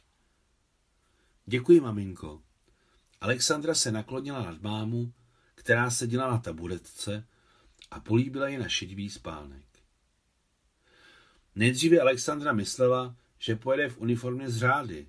Děkuji, 1.46 1.82
maminko. 1.82 2.42
Alexandra 3.22 3.76
se 3.76 3.92
naklonila 3.92 4.46
nad 4.46 4.62
mámu, 4.62 5.14
která 5.56 5.90
seděla 5.90 6.32
na 6.32 6.38
taburetce 6.38 7.28
a 7.92 8.00
políbila 8.00 8.48
ji 8.48 8.58
na 8.58 8.70
šedivý 8.70 9.10
spánek. 9.10 9.66
Nejdříve 11.56 12.00
Alexandra 12.00 12.54
myslela, 12.54 13.16
že 13.40 13.56
pojede 13.56 13.90
v 13.90 13.98
uniformě 13.98 14.50
z 14.50 14.58
řády, 14.58 15.08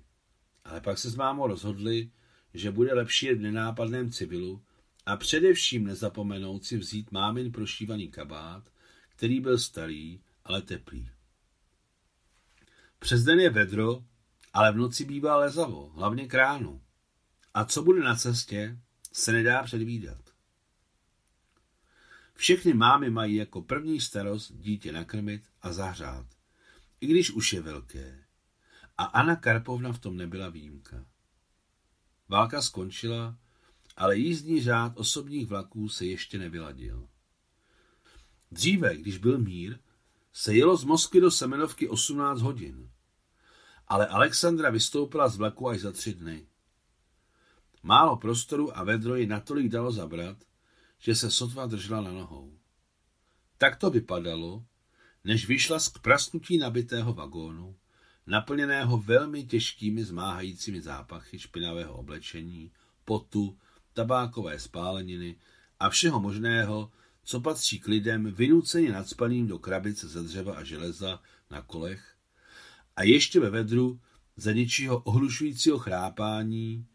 ale 0.65 0.81
pak 0.81 0.97
se 0.97 1.09
s 1.09 1.15
mámou 1.15 1.47
rozhodli, 1.47 2.11
že 2.53 2.71
bude 2.71 2.93
lepší 2.93 3.25
jet 3.25 3.37
v 3.37 3.41
nenápadném 3.41 4.11
civilu 4.11 4.61
a 5.05 5.17
především 5.17 5.83
nezapomenout 5.83 6.65
si 6.65 6.77
vzít 6.77 7.11
mámin 7.11 7.51
prošívaný 7.51 8.07
kabát, 8.07 8.63
který 9.09 9.39
byl 9.39 9.59
starý, 9.59 10.19
ale 10.45 10.61
teplý. 10.61 11.09
Přes 12.99 13.23
den 13.23 13.39
je 13.39 13.49
vedro, 13.49 14.03
ale 14.53 14.71
v 14.71 14.77
noci 14.77 15.05
bývá 15.05 15.37
lezavo, 15.37 15.89
hlavně 15.89 16.27
kránu. 16.27 16.81
A 17.53 17.65
co 17.65 17.83
bude 17.83 18.03
na 18.03 18.15
cestě, 18.15 18.79
se 19.13 19.31
nedá 19.31 19.63
předvídat. 19.63 20.17
Všechny 22.33 22.73
mámy 22.73 23.09
mají 23.09 23.35
jako 23.35 23.61
první 23.61 24.01
starost 24.01 24.51
dítě 24.51 24.91
nakrmit 24.91 25.43
a 25.61 25.73
zahřát, 25.73 26.25
i 27.01 27.07
když 27.07 27.31
už 27.31 27.53
je 27.53 27.61
velké. 27.61 28.23
A 28.97 29.03
Anna 29.03 29.35
Karpovna 29.35 29.93
v 29.93 29.99
tom 29.99 30.17
nebyla 30.17 30.49
výjimka. 30.49 31.05
Válka 32.29 32.61
skončila, 32.61 33.37
ale 33.97 34.17
jízdní 34.17 34.61
řád 34.61 34.97
osobních 34.97 35.47
vlaků 35.47 35.89
se 35.89 36.05
ještě 36.05 36.37
nevyladil. 36.37 37.07
Dříve, 38.51 38.97
když 38.97 39.17
byl 39.17 39.37
mír, 39.37 39.79
se 40.33 40.55
jelo 40.55 40.77
z 40.77 40.83
Moskvy 40.83 41.21
do 41.21 41.31
Semenovky 41.31 41.89
18 41.89 42.41
hodin. 42.41 42.89
Ale 43.87 44.07
Alexandra 44.07 44.69
vystoupila 44.69 45.29
z 45.29 45.37
vlaku 45.37 45.69
až 45.69 45.79
za 45.79 45.91
tři 45.91 46.13
dny. 46.13 46.47
Málo 47.83 48.17
prostoru 48.17 48.77
a 48.77 48.83
vedro 48.83 49.15
ji 49.15 49.27
natolik 49.27 49.71
dalo 49.71 49.91
zabrat, 49.91 50.37
že 50.99 51.15
se 51.15 51.31
sotva 51.31 51.65
držela 51.65 52.01
na 52.01 52.11
nohou. 52.11 52.57
Tak 53.57 53.75
to 53.75 53.89
vypadalo, 53.89 54.65
než 55.23 55.47
vyšla 55.47 55.79
z 55.79 55.89
prasnutí 55.89 56.57
nabitého 56.57 57.13
vagónu, 57.13 57.75
naplněného 58.27 58.97
velmi 58.97 59.43
těžkými 59.43 60.03
zmáhajícími 60.03 60.81
zápachy 60.81 61.39
špinavého 61.39 61.93
oblečení, 61.93 62.71
potu, 63.05 63.57
tabákové 63.93 64.59
spáleniny 64.59 65.35
a 65.79 65.89
všeho 65.89 66.19
možného, 66.19 66.91
co 67.23 67.41
patří 67.41 67.79
k 67.79 67.87
lidem 67.87 68.31
vynuceně 68.31 68.91
nadspaným 68.91 69.47
do 69.47 69.59
krabice 69.59 70.07
ze 70.07 70.23
dřeva 70.23 70.55
a 70.55 70.63
železa 70.63 71.21
na 71.51 71.61
kolech 71.61 72.15
a 72.95 73.03
ještě 73.03 73.39
ve 73.39 73.49
vedru 73.49 73.99
za 74.37 74.51
něčího 74.51 74.99
ohlušujícího 74.99 75.79
chrápání, 75.79 76.85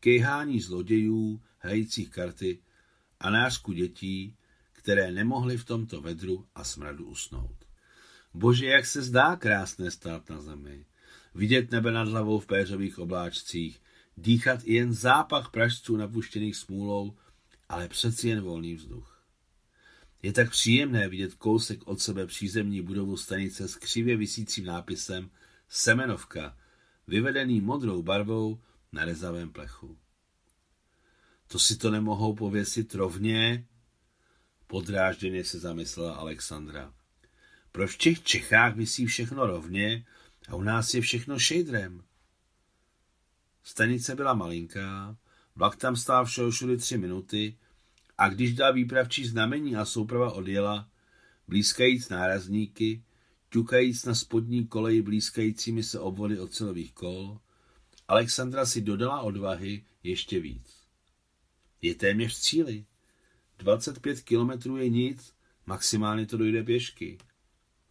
kejhání 0.00 0.60
zlodějů, 0.60 1.42
hrajících 1.58 2.10
karty 2.10 2.58
a 3.20 3.30
nářku 3.30 3.72
dětí, 3.72 4.36
které 4.72 5.12
nemohly 5.12 5.56
v 5.56 5.64
tomto 5.64 6.00
vedru 6.00 6.46
a 6.54 6.64
smradu 6.64 7.06
usnout. 7.06 7.56
Bože, 8.34 8.66
jak 8.66 8.86
se 8.86 9.02
zdá 9.02 9.36
krásné 9.36 9.90
stát 9.90 10.30
na 10.30 10.40
zemi. 10.40 10.86
Vidět 11.34 11.70
nebe 11.70 11.92
nad 11.92 12.08
hlavou 12.08 12.38
v 12.38 12.46
péřových 12.46 12.98
obláčcích, 12.98 13.80
dýchat 14.16 14.60
i 14.64 14.74
jen 14.74 14.92
zápach 14.92 15.50
pražců 15.50 15.96
napuštěných 15.96 16.56
smůlou, 16.56 17.16
ale 17.68 17.88
přeci 17.88 18.28
jen 18.28 18.40
volný 18.40 18.74
vzduch. 18.74 19.15
Je 20.26 20.32
tak 20.32 20.50
příjemné 20.50 21.08
vidět 21.08 21.34
kousek 21.34 21.86
od 21.86 22.00
sebe 22.00 22.26
přízemní 22.26 22.82
budovu 22.82 23.16
stanice 23.16 23.68
s 23.68 23.76
křivě 23.76 24.16
visícím 24.16 24.64
nápisem 24.64 25.30
Semenovka, 25.68 26.56
vyvedený 27.06 27.60
modrou 27.60 28.02
barvou 28.02 28.62
na 28.92 29.04
rezavém 29.04 29.52
plechu. 29.52 29.98
To 31.46 31.58
si 31.58 31.76
to 31.76 31.90
nemohou 31.90 32.34
pověsit 32.34 32.94
rovně? 32.94 33.66
Podrážděně 34.66 35.44
se 35.44 35.58
zamyslela 35.58 36.14
Alexandra. 36.14 36.94
Proč 37.72 37.94
v 37.94 37.98
těch 37.98 38.22
Čechách 38.22 38.76
visí 38.76 39.06
všechno 39.06 39.46
rovně 39.46 40.06
a 40.48 40.54
u 40.54 40.62
nás 40.62 40.94
je 40.94 41.00
všechno 41.00 41.38
šejdrem? 41.38 42.02
Stanice 43.62 44.14
byla 44.14 44.34
malinká, 44.34 45.16
vlak 45.56 45.76
tam 45.76 45.96
stál 45.96 46.24
všeho 46.24 46.50
všude 46.50 46.76
tři 46.76 46.98
minuty 46.98 47.58
a 48.18 48.28
když 48.28 48.54
dal 48.54 48.72
výpravčí 48.72 49.26
znamení 49.26 49.76
a 49.76 49.84
souprava 49.84 50.32
odjela, 50.32 50.88
blízkajíc 51.48 52.08
nárazníky, 52.08 53.02
ťukajíc 53.50 54.04
na 54.04 54.14
spodní 54.14 54.66
koleji 54.66 55.02
blízkajícími 55.02 55.82
se 55.82 56.00
obvody 56.00 56.40
ocelových 56.40 56.92
kol, 56.92 57.40
Alexandra 58.08 58.66
si 58.66 58.80
dodala 58.80 59.20
odvahy 59.20 59.84
ještě 60.02 60.40
víc. 60.40 60.86
Je 61.82 61.94
téměř 61.94 62.38
cíli. 62.38 62.86
25 63.58 64.20
kilometrů 64.20 64.76
je 64.76 64.88
nic, 64.88 65.34
maximálně 65.66 66.26
to 66.26 66.36
dojde 66.36 66.62
pěšky. 66.62 67.18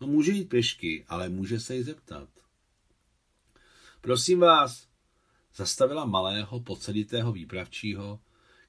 No 0.01 0.07
může 0.07 0.31
jít 0.31 0.49
pěšky, 0.49 1.05
ale 1.07 1.29
může 1.29 1.59
se 1.59 1.75
jí 1.75 1.83
zeptat. 1.83 2.29
Prosím 4.01 4.39
vás, 4.39 4.87
zastavila 5.55 6.05
malého, 6.05 6.59
poceditého 6.59 7.31
výpravčího, 7.31 8.19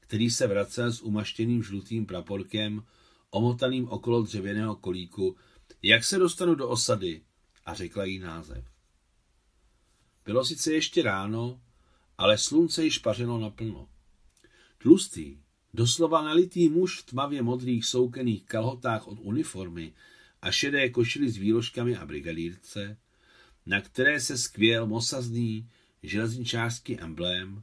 který 0.06 0.30
se 0.30 0.46
vracel 0.46 0.92
s 0.92 1.02
umaštěným 1.02 1.62
žlutým 1.62 2.06
praporkem, 2.06 2.82
omotaným 3.30 3.88
okolo 3.88 4.22
dřevěného 4.22 4.76
kolíku, 4.76 5.36
jak 5.82 6.04
se 6.04 6.18
dostanu 6.18 6.54
do 6.54 6.68
osady, 6.68 7.22
a 7.64 7.74
řekla 7.74 8.04
jí 8.04 8.18
název. 8.18 8.64
Bylo 10.24 10.44
sice 10.44 10.72
ještě 10.72 11.02
ráno, 11.02 11.60
ale 12.18 12.38
slunce 12.38 12.84
již 12.84 12.98
pařilo 12.98 13.40
naplno. 13.40 13.88
Tlustý, 14.78 15.38
doslova 15.74 16.22
nalitý 16.22 16.68
muž 16.68 17.00
v 17.00 17.06
tmavě 17.06 17.42
modrých 17.42 17.84
soukených 17.84 18.44
kalhotách 18.44 19.08
od 19.08 19.18
uniformy 19.22 19.92
a 20.42 20.50
šedé 20.50 20.90
košily 20.90 21.30
s 21.30 21.36
výložkami 21.36 21.96
a 21.96 22.06
brigadírce, 22.06 22.98
na 23.66 23.80
které 23.80 24.20
se 24.20 24.38
skvěl 24.38 24.86
mosazný 24.86 25.70
železničářský 26.02 27.00
emblém, 27.00 27.62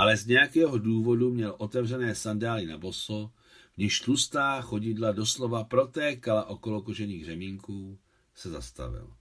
ale 0.00 0.16
z 0.16 0.26
nějakého 0.26 0.78
důvodu 0.78 1.30
měl 1.30 1.54
otevřené 1.58 2.14
sandály 2.14 2.66
na 2.66 2.78
boso, 2.78 3.32
v 3.74 3.78
níž 3.78 4.00
tlustá 4.00 4.60
chodidla 4.60 5.12
doslova 5.12 5.64
protékala 5.64 6.44
okolo 6.44 6.82
kožených 6.82 7.24
řemínků, 7.24 7.98
se 8.34 8.50
zastavil. 8.50 9.14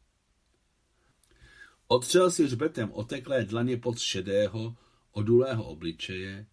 Otřel 1.88 2.32
si 2.32 2.44
hřbetem 2.44 2.92
oteklé 2.92 3.46
dlaně 3.46 3.78
pod 3.78 4.00
šedého, 4.00 4.76
odulého 5.12 5.64
obličeje, 5.64 6.48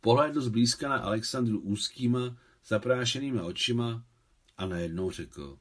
pohlédl 0.00 0.40
zblízka 0.40 0.88
na 0.88 0.96
Alexandru 0.96 1.60
úzkýma, 1.60 2.36
zaprášenými 2.66 3.40
očima 3.40 4.04
a 4.56 4.66
najednou 4.66 5.10
řekl. 5.10 5.58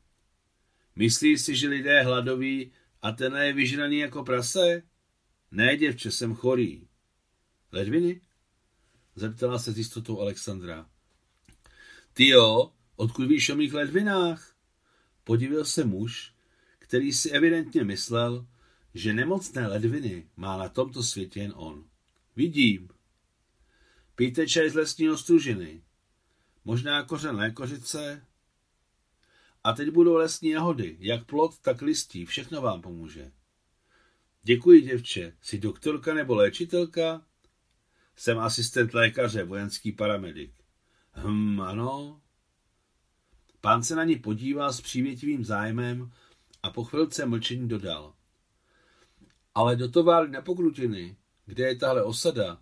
Myslíš 0.95 1.41
si, 1.41 1.55
že 1.55 1.67
lidé 1.67 2.03
hladoví 2.03 2.71
a 3.01 3.11
ten 3.11 3.35
je 3.35 3.53
vyžraný 3.53 3.97
jako 3.97 4.23
prase? 4.23 4.83
Ne, 5.51 5.77
děvče, 5.77 6.11
jsem 6.11 6.35
chorý. 6.35 6.90
Ledviny? 7.71 8.21
Zeptala 9.15 9.59
se 9.59 9.71
s 9.71 9.77
jistotou 9.77 10.21
Alexandra. 10.21 10.89
Ty 12.13 12.27
jo, 12.27 12.73
odkud 12.95 13.27
víš 13.27 13.49
o 13.49 13.55
mých 13.55 13.73
ledvinách? 13.73 14.55
Podívil 15.23 15.65
se 15.65 15.85
muž, 15.85 16.33
který 16.79 17.13
si 17.13 17.29
evidentně 17.29 17.83
myslel, 17.83 18.47
že 18.93 19.13
nemocné 19.13 19.67
ledviny 19.67 20.29
má 20.37 20.57
na 20.57 20.69
tomto 20.69 21.03
světě 21.03 21.39
jen 21.39 21.53
on. 21.55 21.85
Vidím. 22.35 22.89
Pijte 24.15 24.47
čaj 24.47 24.69
z 24.69 24.75
lesní 24.75 25.09
ostružiny. 25.09 25.83
Možná 26.65 27.03
kořen 27.03 27.35
lékořice. 27.35 28.25
A 29.63 29.73
teď 29.73 29.89
budou 29.89 30.13
lesní 30.13 30.49
jahody, 30.49 30.97
jak 30.99 31.25
plot, 31.25 31.57
tak 31.57 31.81
listí, 31.81 32.25
všechno 32.25 32.61
vám 32.61 32.81
pomůže. 32.81 33.31
Děkuji, 34.43 34.81
děvče. 34.81 35.37
Jsi 35.41 35.59
doktorka 35.59 36.13
nebo 36.13 36.35
léčitelka? 36.35 37.25
Jsem 38.21 38.39
asistent 38.39 38.93
lékaře, 38.93 39.43
vojenský 39.43 39.91
paramedik. 39.91 40.53
Hm, 41.13 41.61
ano. 41.61 42.21
Pán 43.61 43.83
se 43.83 43.95
na 43.95 44.03
ní 44.03 44.15
podíval 44.15 44.73
s 44.73 44.81
přívětivým 44.81 45.45
zájmem 45.45 46.11
a 46.63 46.69
po 46.69 46.83
chvilce 46.83 47.25
mlčení 47.25 47.67
dodal. 47.67 48.13
Ale 49.55 49.75
do 49.75 49.91
továrny 49.91 50.31
na 50.31 50.41
pokrutiny, 50.41 51.17
kde 51.45 51.63
je 51.67 51.75
tahle 51.75 52.03
osada, 52.03 52.61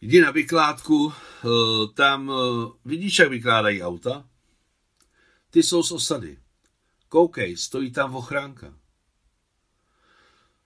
jdi 0.00 0.20
na 0.20 0.30
vykládku, 0.30 1.12
eh, 1.12 1.48
tam 1.94 2.30
eh, 2.30 2.70
vidíš, 2.84 3.18
jak 3.18 3.30
vykládají 3.30 3.82
auta? 3.82 4.28
Ty 5.50 5.62
jsou 5.62 5.82
z 5.82 5.92
osady. 5.92 6.38
Koukej, 7.08 7.56
stojí 7.56 7.92
tam 7.92 8.16
ochránka. 8.16 8.74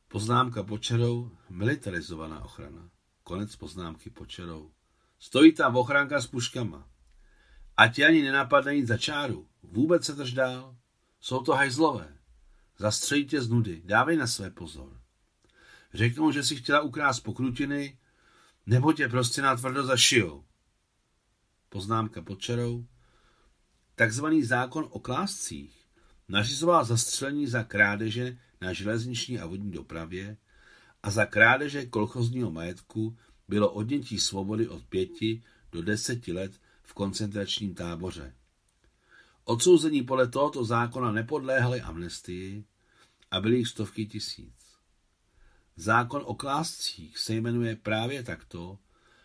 Poznámka 0.09 0.63
počerou, 0.63 1.31
militarizovaná 1.51 2.45
ochrana. 2.45 2.96
Konec 3.27 3.57
poznámky 3.57 4.11
počerou. 4.11 4.71
Stojí 5.19 5.53
tam 5.53 5.77
ochránka 5.77 6.21
s 6.21 6.27
puškama. 6.27 6.89
A 7.77 7.89
ti 7.89 8.05
ani 8.05 8.23
nenapadne 8.23 8.75
jít 8.75 8.87
za 8.87 8.99
čáru. 8.99 9.49
Vůbec 9.63 10.05
se 10.05 10.13
drž 10.13 10.33
dál. 10.33 10.77
Jsou 11.21 11.43
to 11.43 11.53
hajzlové. 11.53 12.19
Zastřejí 12.79 13.27
tě 13.27 13.43
z 13.43 13.49
nudy. 13.49 13.83
Dávej 13.85 14.17
na 14.17 14.27
své 14.27 14.51
pozor. 14.51 15.01
Řeknou, 15.95 16.33
že 16.33 16.43
si 16.43 16.57
chtěla 16.57 16.81
ukrást 16.81 17.21
pokrutiny, 17.21 17.99
nebo 18.67 18.93
tě 18.93 19.09
prostě 19.09 19.43
tvrdo 19.57 19.85
zašijou. 19.85 20.45
Poznámka 21.69 22.23
pod 22.23 22.41
čarou. 22.41 22.87
Takzvaný 23.95 24.43
zákon 24.43 24.89
o 24.91 25.01
kláscích 25.01 25.87
nařizoval 26.29 26.85
zastřelení 26.85 27.47
za 27.47 27.63
krádeže 27.65 28.39
na 28.61 28.73
železniční 28.73 29.39
a 29.39 29.47
vodní 29.47 29.71
dopravě 29.71 30.37
a 31.03 31.11
za 31.11 31.27
krádeže 31.27 31.87
kolchozního 31.87 32.51
majetku 32.51 33.17
bylo 33.49 33.73
odnětí 33.73 34.19
svobody 34.19 34.69
od 34.69 34.85
pěti 34.85 35.43
do 35.73 35.83
deseti 35.83 36.33
let 36.33 36.61
v 36.83 36.95
koncentračním 36.95 37.75
táboře. 37.75 38.35
Odsouzení 39.45 40.03
podle 40.03 40.29
tohoto 40.29 40.65
zákona 40.65 41.13
nepodléhaly 41.13 41.81
amnestii 41.81 42.65
a 43.31 43.41
byly 43.41 43.57
jich 43.57 43.69
stovky 43.69 44.07
tisíc. 44.07 44.55
Zákon 45.77 46.23
o 46.25 46.35
kláscích 46.35 47.19
se 47.19 47.35
jmenuje 47.35 47.77
právě 47.77 48.23
takto, 48.23 48.79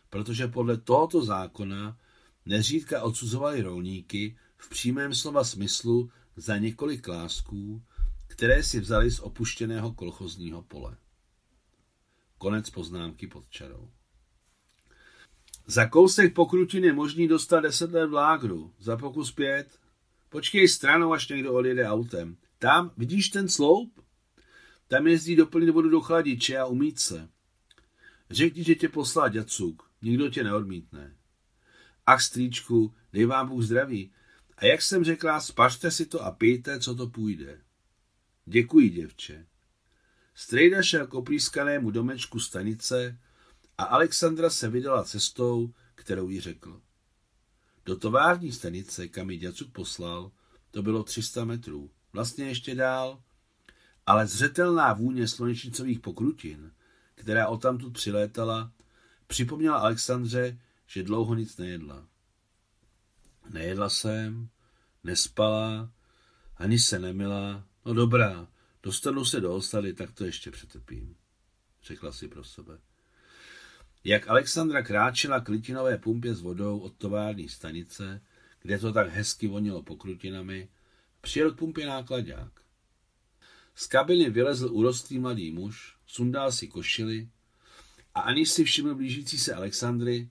protože 0.10 0.48
podle 0.48 0.78
tohoto 0.78 1.26
zákona 1.26 1.98
nezřídka 2.46 3.04
odsuzovali 3.04 3.62
rolníky 3.62 4.38
v 4.58 4.70
přímém 4.70 5.16
slova 5.16 5.44
smyslu 5.44 6.12
za 6.36 6.58
několik 6.58 7.02
klásků, 7.02 7.84
které 8.28 8.64
si 8.64 8.80
vzali 8.80 9.12
z 9.12 9.20
opuštěného 9.20 9.94
kolchozního 9.94 10.62
pole. 10.62 10.98
Konec 12.42 12.70
poznámky 12.70 13.28
pod 13.28 13.50
čarou. 13.50 13.90
Za 15.66 15.86
kousek 15.86 16.34
pokrutin 16.34 16.84
je 16.84 16.94
možný 16.94 17.28
dostat 17.28 17.60
deset 17.60 17.92
let 17.92 18.08
v 18.08 18.14
lágru. 18.14 18.74
Za 18.80 18.98
pokus 18.98 19.32
pět. 19.32 19.80
Počkej 20.30 20.68
stranou, 20.68 21.14
až 21.14 21.30
někdo 21.30 21.54
odjede 21.54 21.88
autem. 21.88 22.38
Tam, 22.60 22.92
vidíš 22.98 23.30
ten 23.30 23.50
sloup? 23.50 24.02
Tam 24.88 25.08
jezdí 25.08 25.36
doplnit 25.36 25.70
vodu 25.70 25.90
do 25.90 26.02
chladiče 26.02 26.58
a 26.58 26.66
umít 26.66 27.00
se. 27.00 27.30
Řekni, 28.30 28.64
že 28.64 28.76
tě 28.76 28.90
poslal 28.90 29.30
děcuk. 29.30 29.92
Nikdo 30.02 30.30
tě 30.30 30.44
neodmítne. 30.44 31.16
Ach, 32.06 32.22
strýčku, 32.22 32.94
dej 33.14 33.26
vám 33.26 33.50
Bůh 33.50 33.64
zdraví. 33.64 34.12
A 34.58 34.66
jak 34.66 34.82
jsem 34.82 35.04
řekla, 35.04 35.42
spařte 35.42 35.92
si 35.92 36.06
to 36.06 36.22
a 36.22 36.32
pijte, 36.32 36.80
co 36.80 36.96
to 36.96 37.08
půjde. 37.08 37.62
Děkuji, 38.46 38.90
děvče. 38.90 39.46
Strejda 40.36 40.84
šel 40.84 41.08
k 41.08 41.14
oplískanému 41.14 41.92
domečku 41.92 42.40
stanice 42.40 43.18
a 43.78 43.84
Alexandra 43.84 44.50
se 44.50 44.70
vydala 44.70 45.04
cestou, 45.04 45.74
kterou 45.96 46.30
jí 46.30 46.40
řekl. 46.40 46.82
Do 47.86 47.96
tovární 47.96 48.52
stanice, 48.52 49.08
kam 49.08 49.30
ji 49.30 49.38
děcuk 49.38 49.72
poslal, 49.72 50.32
to 50.72 50.84
bylo 50.84 51.04
300 51.04 51.46
metrů, 51.46 51.92
vlastně 52.14 52.46
ještě 52.46 52.76
dál, 52.76 53.22
ale 54.06 54.28
zřetelná 54.28 54.94
vůně 54.94 55.28
slunečnicových 55.28 56.00
pokrutin, 56.00 56.72
která 57.16 57.48
o 57.48 57.58
tamtud 57.58 57.94
přilétala, 57.94 58.72
připomněla 59.28 59.78
Alexandře, 59.78 60.60
že 60.88 61.04
dlouho 61.04 61.36
nic 61.36 61.58
nejedla. 61.58 62.06
Nejedla 63.50 63.90
jsem, 63.90 64.50
nespala, 65.04 65.92
ani 66.58 66.80
se 66.80 67.00
nemila. 67.00 67.64
No 67.86 67.94
dobrá, 67.94 68.48
dostanu 68.84 69.26
se 69.26 69.42
do 69.42 69.56
osady, 69.56 69.94
tak 69.94 70.12
to 70.12 70.26
ještě 70.26 70.52
přetrpím, 70.52 71.16
řekla 71.84 72.12
si 72.12 72.28
pro 72.28 72.44
sebe. 72.44 72.78
Jak 74.04 74.28
Alexandra 74.28 74.82
kráčela 74.84 75.40
k 75.40 75.50
litinové 75.50 75.98
pumpě 75.98 76.36
s 76.36 76.42
vodou 76.42 76.80
od 76.80 76.94
tovární 76.94 77.50
stanice, 77.50 78.22
kde 78.62 78.80
to 78.80 78.94
tak 78.94 79.10
hezky 79.10 79.48
vonilo 79.48 79.84
pokrutinami, 79.84 80.70
přijel 81.22 81.52
k 81.52 81.58
pumpě 81.58 81.86
nákladák. 81.86 82.62
Z 83.76 83.88
kabiny 83.88 84.30
vylezl 84.30 84.70
urostlý 84.72 85.20
mladý 85.20 85.52
muž, 85.52 85.96
sundal 86.08 86.52
si 86.52 86.68
košily 86.68 87.30
a 88.16 88.22
aniž 88.22 88.50
si 88.50 88.64
všiml 88.64 88.96
blížící 88.96 89.38
se 89.38 89.54
Alexandry, 89.54 90.30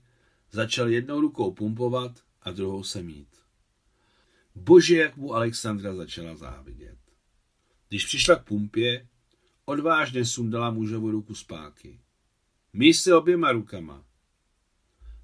začal 0.51 0.89
jednou 0.89 1.21
rukou 1.21 1.51
pumpovat 1.51 2.23
a 2.41 2.51
druhou 2.51 2.83
se 2.83 3.03
mít. 3.03 3.27
Bože, 4.55 4.97
jak 4.97 5.17
mu 5.17 5.33
Alexandra 5.33 5.95
začala 5.95 6.35
závidět. 6.35 7.00
Když 7.91 8.05
přišla 8.05 8.35
k 8.35 8.43
pumpě, 8.43 9.07
odvážně 9.65 10.25
sundala 10.25 10.71
mužovu 10.71 11.11
ruku 11.11 11.35
zpátky. 11.35 11.99
Míj 12.73 12.93
se 12.93 13.15
oběma 13.15 13.51
rukama. 13.51 14.05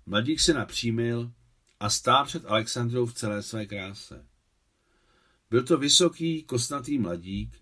Mladík 0.06 0.40
se 0.40 0.54
napřímil 0.54 1.32
a 1.80 1.90
stál 1.90 2.26
před 2.26 2.46
Alexandrou 2.46 3.06
v 3.06 3.14
celé 3.14 3.44
své 3.44 3.66
kráse. 3.66 4.26
Byl 5.50 5.64
to 5.64 5.78
vysoký, 5.78 6.44
kosnatý 6.44 6.98
mladík, 6.98 7.62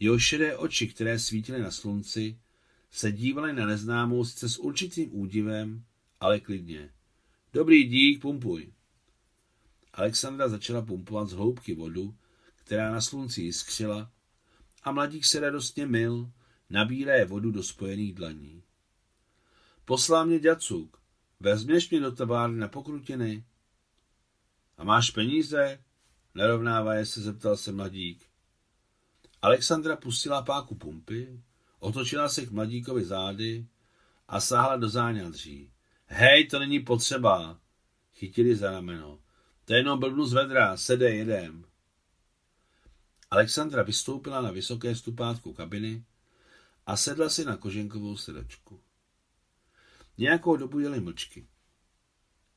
jeho 0.00 0.18
šedé 0.18 0.56
oči, 0.56 0.88
které 0.88 1.18
svítily 1.18 1.60
na 1.60 1.70
slunci, 1.70 2.38
se 2.90 3.12
dívaly 3.12 3.52
na 3.52 3.66
neznámou 3.66 4.24
sice 4.24 4.48
s 4.48 4.58
určitým 4.58 5.08
údivem, 5.12 5.84
ale 6.20 6.40
klidně. 6.40 6.90
Dobrý 7.52 7.84
dík, 7.84 8.22
pumpuj. 8.22 8.72
Alexandra 9.92 10.48
začala 10.48 10.82
pumpovat 10.82 11.28
z 11.28 11.32
hloubky 11.32 11.74
vodu, 11.74 12.14
která 12.54 12.92
na 12.92 13.00
slunci 13.00 13.42
jiskřila, 13.42 14.13
a 14.84 14.92
mladík 14.92 15.24
se 15.24 15.40
radostně 15.40 15.86
mil, 15.86 16.30
nabírá 16.70 17.24
vodu 17.26 17.50
do 17.50 17.62
spojených 17.62 18.14
dlaní. 18.14 18.62
Poslá 19.84 20.24
mě 20.24 20.38
děcuk, 20.38 20.98
vezměš 21.40 21.90
mě 21.90 22.00
do 22.00 22.12
továrny 22.12 22.58
na 22.58 22.68
pokrutiny? 22.68 23.44
A 24.76 24.84
máš 24.84 25.10
peníze? 25.10 25.78
Nerovnává 26.34 26.94
je 26.94 27.06
se, 27.06 27.20
zeptal 27.20 27.56
se 27.56 27.72
mladík. 27.72 28.26
Alexandra 29.42 29.96
pustila 29.96 30.42
páku 30.42 30.74
pumpy, 30.74 31.40
otočila 31.78 32.28
se 32.28 32.46
k 32.46 32.50
mladíkovi 32.50 33.04
zády 33.04 33.66
a 34.28 34.40
sáhla 34.40 34.76
do 34.76 34.88
záňadří. 34.88 35.70
Hej, 36.06 36.46
to 36.46 36.58
není 36.58 36.80
potřeba. 36.80 37.60
Chytili 38.14 38.56
za 38.56 38.70
rameno. 38.70 39.18
To 39.64 39.72
je 39.72 39.78
jenom 39.78 39.98
blbnu 39.98 40.26
z 40.26 40.32
vedra, 40.32 40.76
sedej, 40.76 41.18
jedem. 41.18 41.64
Alexandra 43.30 43.82
vystoupila 43.82 44.40
na 44.40 44.50
vysoké 44.50 44.96
stupátku 44.96 45.52
kabiny 45.52 46.04
a 46.86 46.96
sedla 46.96 47.28
si 47.28 47.44
na 47.44 47.56
koženkovou 47.56 48.16
sedačku. 48.16 48.80
Nějakou 50.18 50.56
dobu 50.56 50.78
jeli 50.78 51.00
mlčky. 51.00 51.46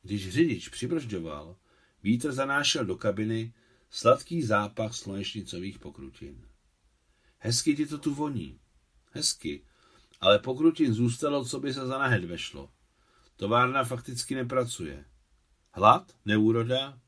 Když 0.02 0.30
řidič 0.30 0.70
přibržďoval, 0.70 1.56
vítr 2.04 2.32
zanášel 2.32 2.86
do 2.86 2.96
kabiny 2.96 3.54
sladký 3.90 4.44
zápach 4.44 4.94
slunečnicových 4.94 5.80
pokrutin. 5.80 6.48
Hezky 7.38 7.76
ti 7.76 7.86
to 7.86 7.98
tu 7.98 8.14
voní. 8.14 8.60
Hezky. 9.12 9.66
Ale 10.22 10.40
pokrutin 10.40 10.94
zůstalo, 10.94 11.46
co 11.46 11.60
by 11.60 11.74
se 11.74 11.88
za 11.88 11.98
nahed 11.98 12.24
vešlo. 12.24 12.72
Továrna 13.36 13.84
fakticky 13.84 14.36
nepracuje. 14.36 15.06
Hlad? 15.72 16.16
Neúroda? 16.26 17.00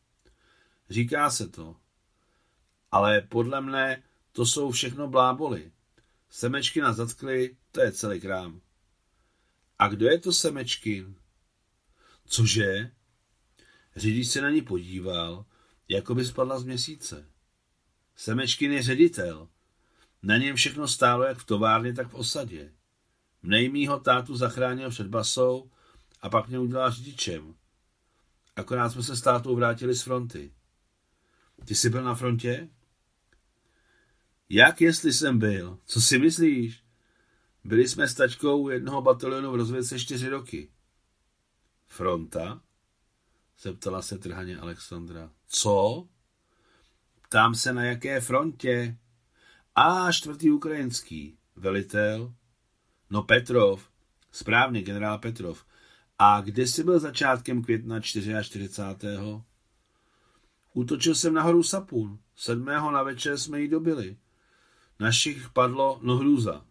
Říká 0.89 1.29
se 1.29 1.47
to. 1.47 1.75
Ale 2.91 3.21
podle 3.21 3.61
mne 3.61 4.03
to 4.31 4.45
jsou 4.45 4.71
všechno 4.71 5.07
bláboli. 5.07 5.71
Semečky 6.29 6.81
na 6.81 6.93
zatkly, 6.93 7.57
to 7.71 7.81
je 7.81 7.91
celý 7.91 8.21
krám. 8.21 8.61
A 9.79 9.87
kdo 9.87 10.05
je 10.05 10.19
to 10.19 10.33
Semečkin? 10.33 11.15
Cože? 12.25 12.91
Řidič 13.95 14.27
se 14.27 14.41
na 14.41 14.49
ní 14.49 14.61
podíval, 14.61 15.45
jako 15.89 16.15
by 16.15 16.25
spadla 16.25 16.59
z 16.59 16.63
měsíce. 16.63 17.29
Semečkin 18.15 18.71
je 18.71 18.83
ředitel. 18.83 19.47
Na 20.23 20.37
něm 20.37 20.55
všechno 20.55 20.87
stálo 20.87 21.23
jak 21.23 21.37
v 21.37 21.45
továrně, 21.45 21.93
tak 21.93 22.07
v 22.07 22.13
osadě. 22.13 22.73
Mnej 23.43 23.69
mýho 23.69 23.99
tátu 23.99 24.37
zachránil 24.37 24.89
před 24.89 25.07
basou 25.07 25.71
a 26.21 26.29
pak 26.29 26.47
mě 26.47 26.59
udělal 26.59 26.91
řidičem. 26.91 27.55
Akorát 28.55 28.89
jsme 28.89 29.03
se 29.03 29.15
s 29.15 29.21
tátou 29.21 29.55
vrátili 29.55 29.95
z 29.95 30.01
fronty. 30.01 30.53
Ty 31.65 31.75
jsi 31.75 31.89
byl 31.89 32.03
na 32.03 32.15
frontě? 32.15 32.69
Jak 34.49 34.81
jestli 34.81 35.13
jsem 35.13 35.39
byl? 35.39 35.79
Co 35.85 36.01
si 36.01 36.19
myslíš? 36.19 36.83
Byli 37.63 37.87
jsme 37.87 38.07
s 38.07 38.13
tačkou 38.13 38.69
jednoho 38.69 39.01
batalionu 39.01 39.51
v 39.51 39.55
rozvědce 39.55 39.99
čtyři 39.99 40.29
roky. 40.29 40.69
Fronta? 41.87 42.61
Zeptala 43.59 44.01
se 44.01 44.17
trhaně 44.17 44.57
Alexandra. 44.57 45.31
Co? 45.47 46.07
Ptám 47.21 47.55
se 47.55 47.73
na 47.73 47.83
jaké 47.83 48.21
frontě. 48.21 48.97
A 49.75 50.11
čtvrtý 50.11 50.51
ukrajinský. 50.51 51.37
Velitel? 51.55 52.33
No 53.09 53.23
Petrov. 53.23 53.89
Správně, 54.31 54.81
generál 54.81 55.17
Petrov. 55.17 55.65
A 56.19 56.41
kde 56.41 56.67
jsi 56.67 56.83
byl 56.83 56.99
začátkem 56.99 57.63
května 57.63 57.99
44. 57.99 58.69
Útočil 60.73 61.15
jsem 61.15 61.33
na 61.33 61.41
horu 61.41 61.63
Sapun. 61.63 62.19
Sedmého 62.35 62.91
na 62.91 63.03
večer 63.03 63.37
jsme 63.37 63.61
ji 63.61 63.67
dobili. 63.67 64.17
Našich 64.99 65.49
padlo 65.49 65.99
no 66.01 66.17
hrůza. 66.17 66.65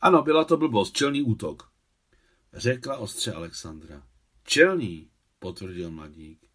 Ano, 0.00 0.22
byla 0.22 0.44
to 0.44 0.56
blbost, 0.56 0.96
čelný 0.96 1.22
útok, 1.22 1.70
řekla 2.52 2.96
ostře 2.96 3.32
Alexandra. 3.32 4.02
Čelný, 4.44 5.10
potvrdil 5.38 5.90
mladík. 5.90 6.46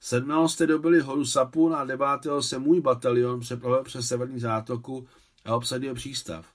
Sedmého 0.00 0.48
jste 0.48 0.66
dobili 0.66 1.00
horu 1.00 1.26
Sapun 1.26 1.74
a 1.74 1.84
devátého 1.84 2.42
se 2.42 2.58
můj 2.58 2.80
batalion 2.80 3.40
přeplavil 3.40 3.84
přes 3.84 4.08
severní 4.08 4.40
zátoku 4.40 5.08
a 5.44 5.56
obsadil 5.56 5.94
přístav. 5.94 6.52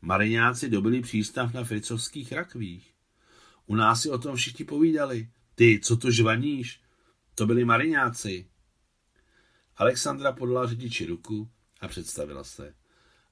Mariňáci 0.00 0.68
dobili 0.68 1.00
přístav 1.00 1.52
na 1.52 1.64
fricovských 1.64 2.32
rakvích. 2.32 2.94
U 3.66 3.74
nás 3.74 4.02
si 4.02 4.10
o 4.10 4.18
tom 4.18 4.36
všichni 4.36 4.64
povídali. 4.64 5.28
Ty, 5.54 5.80
co 5.84 5.96
to 5.96 6.10
žvaníš? 6.10 6.80
To 7.34 7.46
byli 7.46 7.64
mariňáci. 7.64 8.46
Alexandra 9.76 10.32
podala 10.32 10.66
řidiči 10.66 11.06
ruku 11.06 11.50
a 11.80 11.88
představila 11.88 12.44
se. 12.44 12.74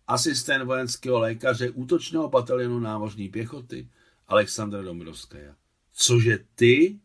Asistent 0.07 0.65
vojenského 0.65 1.19
lékaře 1.19 1.71
útočného 1.71 2.29
batalionu 2.29 2.79
námořní 2.79 3.29
pěchoty 3.29 3.89
Alexandra 4.27 4.83
Dombrovskaja. 4.83 5.57
Cože 5.93 6.39
ty? 6.55 7.01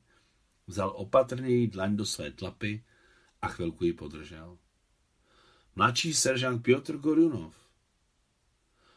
Vzal 0.68 0.94
opatrně 0.96 1.50
jí 1.50 1.68
dlaň 1.68 1.98
do 1.98 2.06
své 2.06 2.32
tlapy 2.32 2.84
a 3.42 3.48
chvilku 3.48 3.86
ji 3.86 3.94
podržel. 3.94 4.58
Mladší 5.76 6.14
seržant 6.14 6.64
Piotr 6.64 6.98
Gorunov. 6.98 7.56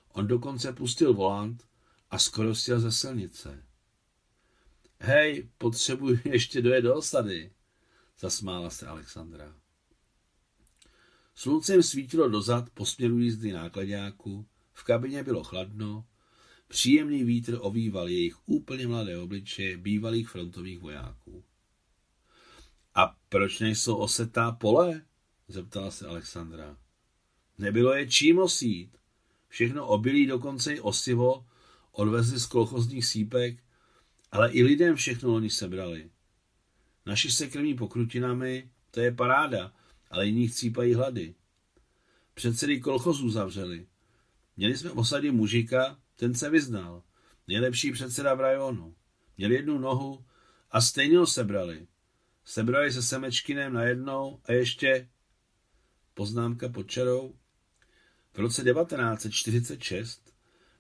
On 0.09 0.27
dokonce 0.27 0.73
pustil 0.73 1.15
volant 1.15 1.67
a 2.11 2.19
skoro 2.19 2.55
stěl 2.55 2.81
ze 2.81 2.93
silnice. 2.93 3.65
Hej, 5.01 5.49
potřebuji 5.59 6.21
ještě 6.25 6.63
dojet 6.63 6.83
do 6.83 6.95
osady, 6.95 7.53
zasmála 8.19 8.71
se 8.71 8.87
Alexandra. 8.87 9.62
Slunce 11.35 11.73
jim 11.73 11.83
svítilo 11.83 12.29
dozad 12.29 12.71
po 12.71 12.87
směru 12.87 13.19
jízdy 13.19 13.53
nákladňáku, 13.53 14.47
v 14.73 14.85
kabině 14.85 15.23
bylo 15.23 15.45
chladno, 15.45 16.05
Příjemný 16.73 17.25
vítr 17.25 17.59
ovýval 17.61 18.09
jejich 18.09 18.49
úplně 18.49 18.87
mladé 18.87 19.19
obličeje 19.19 19.77
bývalých 19.77 20.29
frontových 20.29 20.79
vojáků. 20.79 21.45
A 22.95 23.17
proč 23.29 23.61
nejsou 23.61 23.97
osetá 23.97 24.53
pole? 24.53 25.03
zeptala 25.49 25.91
se 25.91 26.07
Alexandra. 26.07 26.77
Nebylo 27.59 27.93
je 27.93 28.09
čím 28.09 28.39
osít. 28.39 28.97
Všechno 29.49 29.87
obilí, 29.87 30.27
dokonce 30.27 30.75
i 30.75 30.81
osivo, 30.81 31.47
odvezli 31.91 32.41
z 32.41 32.47
kolchozních 32.47 33.07
sípek, 33.07 33.63
ale 34.31 34.51
i 34.51 34.63
lidem 34.63 34.97
všechno 34.97 35.35
oni 35.35 35.51
sebrali. 35.51 36.11
Naši 37.07 37.31
se 37.31 37.47
krmí 37.47 37.75
pokrutinami, 37.75 38.71
to 38.91 39.01
je 39.01 39.13
paráda, 39.13 39.73
ale 40.13 40.27
jiní 40.27 40.49
chcípají 40.49 40.95
hlady. 40.95 41.35
Předsedy 42.35 42.81
kolchozů 42.81 43.31
zavřeli. 43.31 43.87
Měli 44.57 44.77
jsme 44.77 44.91
v 44.91 44.99
osadě 44.99 45.33
mužika, 45.33 45.99
ten 46.17 46.35
se 46.35 46.51
vyznal. 46.51 47.03
Nejlepší 47.49 47.93
předseda 47.93 48.35
v 48.35 48.41
rajonu. 48.41 48.95
Měl 49.37 49.51
jednu 49.51 49.79
nohu 49.79 50.25
a 50.71 50.81
stejně 50.81 51.19
ho 51.19 51.27
sebrali. 51.27 51.87
Sebrali 52.45 52.93
se 52.93 53.03
Semečkinem 53.03 53.73
najednou 53.73 54.41
a 54.45 54.53
ještě 54.53 55.09
poznámka 56.15 56.69
pod 56.69 56.91
čarou. 56.91 57.35
V 58.33 58.39
roce 58.39 58.65
1946 58.65 60.35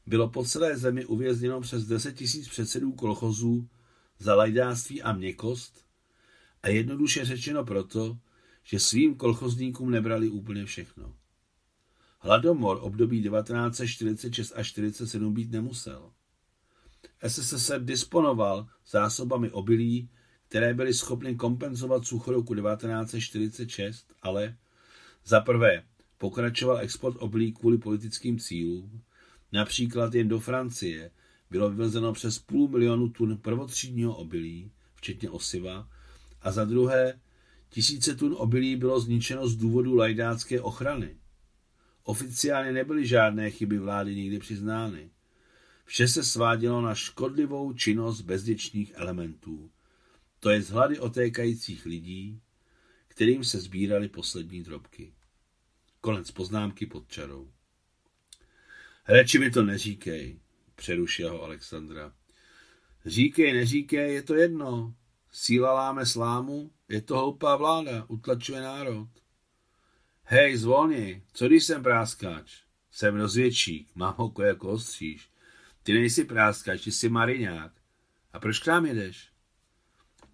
bylo 0.07 0.29
po 0.29 0.45
celé 0.45 0.77
zemi 0.77 1.05
uvězněno 1.05 1.61
přes 1.61 1.87
10 1.87 2.12
tisíc 2.12 2.49
předsedů 2.49 2.92
kolchozů 2.92 3.68
za 4.18 4.35
lajdáctví 4.35 5.03
a 5.03 5.12
měkost 5.12 5.85
a 6.62 6.68
jednoduše 6.68 7.25
řečeno 7.25 7.64
proto, 7.64 8.18
že 8.64 8.81
svým 8.81 9.14
kolchozníkům 9.14 9.90
nebrali 9.90 10.29
úplně 10.29 10.64
všechno. 10.64 11.14
Hladomor 12.18 12.79
období 12.81 13.22
1946 13.22 14.53
až 14.53 14.72
1947 14.72 15.35
být 15.35 15.51
nemusel. 15.51 16.12
SSSR 17.27 17.85
disponoval 17.85 18.66
zásobami 18.90 19.51
obilí, 19.51 20.11
které 20.48 20.75
byly 20.75 20.94
schopny 20.94 21.35
kompenzovat 21.35 22.07
sucho 22.07 22.33
roku 22.33 22.55
1946, 22.55 24.14
ale 24.22 24.57
za 25.25 25.40
prvé 25.40 25.85
pokračoval 26.18 26.79
export 26.79 27.16
obilí 27.20 27.53
kvůli 27.53 27.79
politickým 27.79 28.38
cílům, 28.38 29.03
například 29.53 30.14
jen 30.14 30.29
do 30.29 30.40
Francie 30.40 31.11
bylo 31.51 31.70
vyvezeno 31.70 32.12
přes 32.12 32.38
půl 32.38 32.68
milionu 32.68 33.09
tun 33.09 33.37
prvotřídního 33.37 34.16
obilí, 34.16 34.72
včetně 34.94 35.31
osiva, 35.31 35.88
a 36.42 36.53
za 36.53 36.64
druhé 36.64 37.20
tisíce 37.73 38.15
tun 38.15 38.35
obilí 38.39 38.77
bylo 38.77 39.01
zničeno 39.01 39.49
z 39.49 39.57
důvodu 39.57 39.95
lajdácké 39.95 40.61
ochrany. 40.61 41.17
Oficiálně 42.03 42.73
nebyly 42.73 43.07
žádné 43.07 43.51
chyby 43.51 43.79
vlády 43.79 44.15
nikdy 44.15 44.39
přiznány. 44.39 45.11
Vše 45.85 46.09
se 46.09 46.25
svádělo 46.25 46.81
na 46.81 46.95
škodlivou 46.95 47.73
činnost 47.73 48.21
bezděčných 48.21 48.93
elementů, 48.95 49.71
to 50.41 50.51
je 50.51 50.63
z 50.63 50.71
hlady 50.71 50.99
otékajících 50.99 51.87
lidí, 51.87 52.41
kterým 53.09 53.45
se 53.45 53.61
sbíraly 53.61 54.09
poslední 54.09 54.63
drobky. 54.63 55.15
Konec 56.01 56.31
poznámky 56.31 56.87
pod 56.87 57.09
čarou. 57.09 57.53
Reči 59.09 59.39
mi 59.39 59.51
to 59.51 59.63
neříkej, 59.63 60.41
přerušil 60.75 61.31
ho 61.31 61.43
Alexandra. 61.43 62.13
Říkej, 63.07 63.53
neříkej, 63.53 64.15
je 64.15 64.23
to 64.23 64.35
jedno. 64.35 64.95
Síla 65.33 65.73
láme 65.73 66.07
slámu, 66.07 66.71
je 66.88 67.03
to 67.03 67.18
hloupá 67.18 67.57
vláda, 67.57 68.05
utlačuje 68.09 68.61
národ. 68.61 69.09
Hej, 70.25 70.57
zvolni, 70.57 71.23
co 71.33 71.47
když 71.47 71.64
jsem 71.64 71.83
práskáč? 71.83 72.62
Jsem 72.90 73.16
rozvědčík, 73.16 73.90
mám 73.95 74.14
oko 74.16 74.42
jako 74.42 74.68
ostříž. 74.68 75.31
Ty 75.83 75.92
nejsi 75.92 76.25
práskáč, 76.25 76.85
ty 76.85 76.92
jsi 76.92 77.09
mariňák. 77.09 77.73
A 78.33 78.38
proč 78.40 78.59
k 78.59 78.66
nám 78.66 78.87
jedeš? 78.87 79.31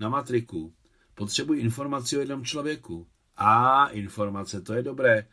Na 0.00 0.08
matriku. 0.08 0.74
Potřebuji 1.14 1.60
informaci 1.60 2.16
o 2.16 2.20
jednom 2.20 2.44
člověku. 2.44 3.06
A, 3.36 3.86
informace, 3.86 4.60
to 4.60 4.74
je 4.74 4.82
dobré. 4.82 5.28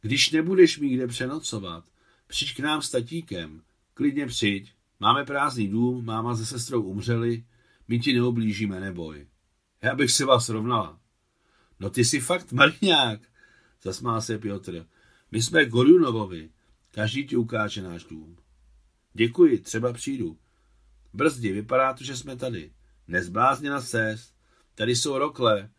Když 0.00 0.30
nebudeš 0.30 0.78
mít 0.78 0.94
kde 0.94 1.06
přenocovat, 1.06 1.84
přijď 2.26 2.56
k 2.56 2.60
nám 2.60 2.82
s 2.82 2.90
tatíkem. 2.90 3.62
Klidně 3.94 4.26
přijď. 4.26 4.74
Máme 5.00 5.24
prázdný 5.24 5.68
dům, 5.68 6.04
máma 6.04 6.36
se 6.36 6.46
sestrou 6.46 6.82
umřeli, 6.82 7.44
my 7.90 7.98
ti 7.98 8.12
neoblížíme, 8.12 8.80
neboj. 8.80 9.26
Já 9.82 9.94
bych 9.94 10.10
si 10.10 10.24
vás 10.24 10.48
rovnala. 10.48 11.00
No 11.80 11.90
ty 11.90 12.04
jsi 12.04 12.20
fakt 12.20 12.52
marňák, 12.52 13.20
zasmál 13.82 14.22
se 14.22 14.38
Piotr. 14.38 14.86
My 15.30 15.42
jsme 15.42 15.66
Gorjunovovi. 15.66 16.50
Každý 16.90 17.26
ti 17.26 17.36
ukáže 17.36 17.82
náš 17.82 18.04
dům. 18.04 18.36
Děkuji, 19.12 19.58
třeba 19.58 19.92
přijdu. 19.92 20.38
Brzdi, 21.12 21.52
vypadá 21.52 21.94
to, 21.94 22.04
že 22.04 22.16
jsme 22.16 22.36
tady. 22.36 22.72
Nezblázněna 23.08 23.80
ses. 23.80 24.32
Tady 24.74 24.96
jsou 24.96 25.18
rokle, 25.18 25.70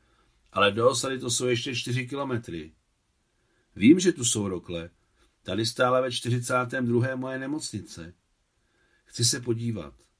ale 0.51 0.71
do 0.71 0.89
osady 0.89 1.19
to 1.19 1.29
jsou 1.29 1.47
ještě 1.47 1.75
čtyři 1.75 2.07
kilometry. 2.07 2.73
Vím, 3.75 3.99
že 3.99 4.11
tu 4.11 4.25
jsou 4.25 4.47
rokle. 4.47 4.89
Tady 5.43 5.65
stále 5.65 6.01
ve 6.01 6.11
42. 6.11 7.15
moje 7.15 7.39
nemocnice. 7.39 8.13
Chci 9.05 9.25
se 9.25 9.39
podívat. 9.39 10.10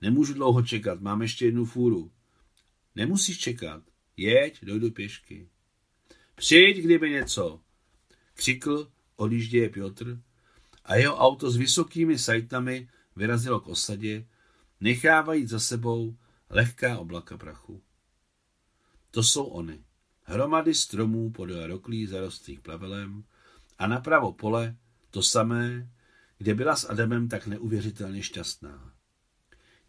Nemůžu 0.00 0.34
dlouho 0.34 0.62
čekat, 0.62 1.00
mám 1.00 1.22
ještě 1.22 1.44
jednu 1.44 1.64
fůru. 1.64 2.12
Nemusíš 2.94 3.38
čekat. 3.38 3.82
Jeď, 4.16 4.64
dojdu 4.64 4.90
pěšky. 4.90 5.48
Přijď, 6.34 6.76
kdyby 6.84 7.10
něco. 7.10 7.60
Křikl, 8.34 8.92
odjížděje 9.16 9.68
Piotr 9.68 10.20
a 10.84 10.94
jeho 10.94 11.16
auto 11.16 11.50
s 11.50 11.56
vysokými 11.56 12.18
sajtami 12.18 12.88
vyrazilo 13.16 13.60
k 13.60 13.68
osadě, 13.68 14.26
nechávají 14.80 15.46
za 15.46 15.60
sebou 15.60 16.16
lehká 16.50 16.98
oblaka 16.98 17.38
prachu. 17.38 17.82
To 19.10 19.22
jsou 19.22 19.44
oni. 19.44 19.84
Hromady 20.22 20.74
stromů 20.74 21.30
podél 21.30 21.66
roklí 21.66 22.06
zarostlých 22.06 22.60
plevelem 22.60 23.24
a 23.78 23.86
napravo 23.86 24.32
pole 24.32 24.76
to 25.10 25.22
samé, 25.22 25.90
kde 26.38 26.54
byla 26.54 26.76
s 26.76 26.90
Adamem 26.90 27.28
tak 27.28 27.46
neuvěřitelně 27.46 28.22
šťastná. 28.22 28.95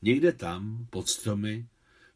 Někde 0.02 0.32
tam, 0.32 0.88
pod 0.90 1.10
stromy, 1.10 1.68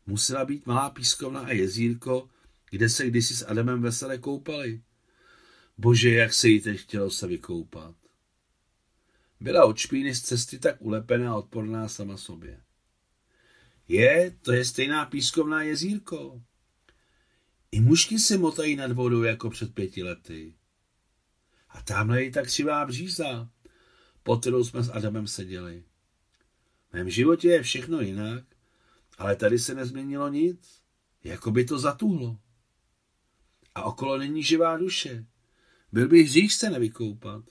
musela 0.05 0.45
být 0.45 0.65
malá 0.65 0.89
pískovna 0.89 1.39
a 1.39 1.51
jezírko, 1.51 2.29
kde 2.69 2.89
se 2.89 3.07
kdysi 3.07 3.35
s 3.35 3.45
Adamem 3.47 3.81
veselé 3.81 4.17
koupali. 4.17 4.81
Bože, 5.77 6.09
jak 6.09 6.33
se 6.33 6.49
jí 6.49 6.61
teď 6.61 6.79
chtělo 6.79 7.11
se 7.11 7.27
vykoupat. 7.27 7.95
Byla 9.39 9.65
od 9.65 9.77
špíny 9.77 10.15
z 10.15 10.21
cesty 10.21 10.59
tak 10.59 10.75
ulepená 10.79 11.31
a 11.31 11.35
odporná 11.35 11.87
sama 11.87 12.17
sobě. 12.17 12.61
Je, 13.87 14.35
to 14.41 14.51
je 14.51 14.65
stejná 14.65 15.05
pískovná 15.05 15.63
jezírko. 15.63 16.41
I 17.71 17.81
mužky 17.81 18.19
se 18.19 18.37
motají 18.37 18.75
nad 18.75 18.91
vodou 18.91 19.23
jako 19.23 19.49
před 19.49 19.73
pěti 19.73 20.03
lety. 20.03 20.55
A 21.69 21.81
tamhle 21.81 22.23
je 22.23 22.31
tak 22.31 22.45
křivá 22.45 22.85
bříza, 22.85 23.49
po 24.23 24.37
kterou 24.37 24.63
jsme 24.63 24.83
s 24.83 24.89
Adamem 24.89 25.27
seděli. 25.27 25.83
V 26.91 26.93
mém 26.93 27.09
životě 27.09 27.47
je 27.47 27.63
všechno 27.63 28.01
jinak, 28.01 28.43
ale 29.17 29.35
tady 29.35 29.59
se 29.59 29.75
nezměnilo 29.75 30.29
nic. 30.29 30.81
Jako 31.23 31.51
by 31.51 31.65
to 31.65 31.79
zatuhlo. 31.79 32.37
A 33.75 33.83
okolo 33.83 34.17
není 34.17 34.43
živá 34.43 34.77
duše. 34.77 35.25
Byl 35.91 36.07
bych 36.07 36.27
hřích 36.27 36.53
se 36.53 36.69
nevykoupat. 36.69 37.43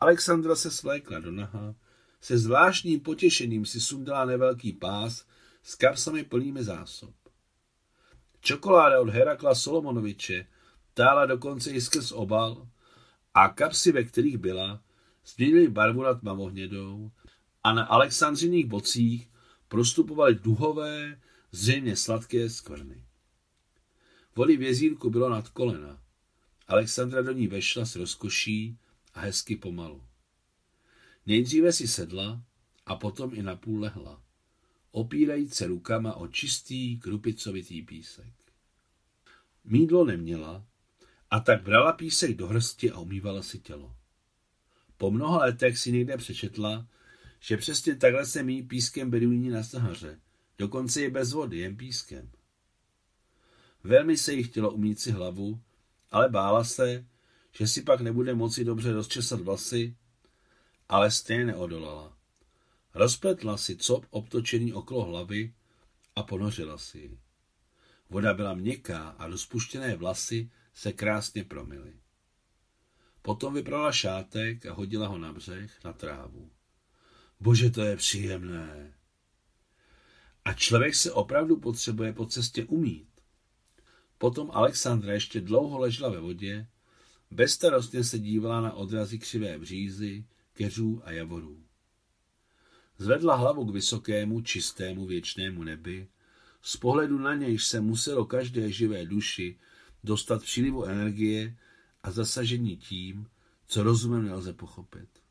Alexandra 0.00 0.56
se 0.56 0.70
svlékla 0.70 1.18
do 1.18 1.32
naha, 1.32 1.74
se 2.20 2.38
zvláštním 2.38 3.00
potěšením 3.00 3.66
si 3.66 3.80
sundala 3.80 4.24
nevelký 4.24 4.72
pás 4.72 5.26
s 5.62 5.74
kapsami 5.74 6.24
plnými 6.24 6.64
zásob. 6.64 7.14
Čokoláda 8.40 9.00
od 9.00 9.08
Herakla 9.08 9.54
Solomonoviče 9.54 10.46
tála 10.94 11.26
dokonce 11.26 11.70
i 11.70 11.80
skrz 11.80 12.12
obal 12.12 12.68
a 13.34 13.48
kapsy, 13.48 13.92
ve 13.92 14.04
kterých 14.04 14.38
byla, 14.38 14.82
změnily 15.26 15.68
barvu 15.68 16.02
na 16.02 16.14
tmavohnědou 16.14 17.10
a 17.64 17.72
na 17.72 17.84
alexandřiných 17.84 18.66
bocích 18.66 19.30
prostupovaly 19.68 20.34
duhové, 20.34 21.20
zřejmě 21.52 21.96
sladké 21.96 22.50
skvrny. 22.50 23.04
Vody 24.36 24.56
v 24.56 24.62
jezírku 24.62 25.10
bylo 25.10 25.30
nad 25.30 25.48
kolena. 25.48 26.02
Alexandra 26.68 27.22
do 27.22 27.32
ní 27.32 27.48
vešla 27.48 27.84
s 27.84 27.96
rozkoší 27.96 28.78
a 29.14 29.20
hezky 29.20 29.56
pomalu. 29.56 30.02
Nejdříve 31.26 31.72
si 31.72 31.88
sedla 31.88 32.42
a 32.86 32.96
potom 32.96 33.34
i 33.34 33.42
napůl 33.42 33.80
lehla, 33.80 34.22
opírajíc 34.90 35.54
se 35.54 35.66
rukama 35.66 36.14
o 36.14 36.28
čistý, 36.28 36.98
krupicovitý 37.00 37.82
písek. 37.82 38.32
Mídlo 39.64 40.04
neměla 40.04 40.64
a 41.30 41.40
tak 41.40 41.62
brala 41.62 41.92
písek 41.92 42.36
do 42.36 42.46
hrsti 42.46 42.90
a 42.90 42.98
umývala 42.98 43.42
si 43.42 43.58
tělo. 43.58 43.96
Po 44.96 45.10
mnoha 45.10 45.38
letech 45.38 45.78
si 45.78 45.92
někde 45.92 46.16
přečetla, 46.16 46.86
že 47.40 47.56
přesně 47.56 47.96
takhle 47.96 48.26
se 48.26 48.42
mí 48.42 48.62
pískem 48.62 49.10
beduíni 49.10 49.50
na 49.50 49.62
Sahaře, 49.62 50.20
dokonce 50.58 51.00
je 51.00 51.10
bez 51.10 51.32
vody, 51.32 51.58
jen 51.58 51.76
pískem. 51.76 52.30
Velmi 53.84 54.16
se 54.16 54.32
jí 54.32 54.42
chtělo 54.42 54.70
umít 54.70 55.00
si 55.00 55.10
hlavu, 55.10 55.60
ale 56.10 56.28
bála 56.28 56.64
se, 56.64 57.06
že 57.52 57.68
si 57.68 57.82
pak 57.82 58.00
nebude 58.00 58.34
moci 58.34 58.64
dobře 58.64 58.92
rozčesat 58.92 59.40
vlasy 59.40 59.96
ale 60.88 61.10
stejně 61.10 61.44
neodolala. 61.44 62.16
Rozpletla 62.94 63.56
si 63.56 63.76
cop 63.76 64.06
obtočený 64.10 64.72
okolo 64.72 65.04
hlavy 65.04 65.54
a 66.16 66.22
ponořila 66.22 66.78
si 66.78 66.98
ji. 66.98 67.18
Voda 68.10 68.34
byla 68.34 68.54
měkká 68.54 69.08
a 69.08 69.26
rozpuštěné 69.26 69.96
vlasy 69.96 70.50
se 70.74 70.92
krásně 70.92 71.44
promily. 71.44 71.92
Potom 73.22 73.54
vyprala 73.54 73.92
šátek 73.92 74.66
a 74.66 74.72
hodila 74.72 75.08
ho 75.08 75.18
na 75.18 75.32
břeh, 75.32 75.84
na 75.84 75.92
trávu. 75.92 76.50
Bože, 77.40 77.70
to 77.70 77.82
je 77.82 77.96
příjemné. 77.96 78.94
A 80.44 80.52
člověk 80.52 80.94
se 80.94 81.12
opravdu 81.12 81.56
potřebuje 81.56 82.12
po 82.12 82.26
cestě 82.26 82.64
umít. 82.64 83.08
Potom 84.18 84.50
Alexandra 84.50 85.12
ještě 85.12 85.40
dlouho 85.40 85.78
ležela 85.78 86.08
ve 86.10 86.20
vodě, 86.20 86.66
bezstarostně 87.30 88.04
se 88.04 88.18
dívala 88.18 88.60
na 88.60 88.72
odrazy 88.72 89.18
křivé 89.18 89.58
břízy, 89.58 90.24
keřů 90.52 91.02
a 91.04 91.12
javorů. 91.12 91.64
Zvedla 92.98 93.36
hlavu 93.36 93.64
k 93.64 93.74
vysokému, 93.74 94.40
čistému, 94.40 95.06
věčnému 95.06 95.62
nebi, 95.62 96.08
z 96.62 96.76
pohledu 96.76 97.18
na 97.18 97.34
nějž 97.34 97.64
se 97.64 97.80
muselo 97.80 98.24
každé 98.24 98.72
živé 98.72 99.06
duši 99.06 99.58
dostat 100.04 100.42
přílivu 100.42 100.84
energie 100.84 101.56
a 102.02 102.10
zasažení 102.10 102.76
tím, 102.76 103.26
co 103.66 103.82
rozumem 103.82 104.26
nelze 104.26 104.52
pochopit. 104.52 105.23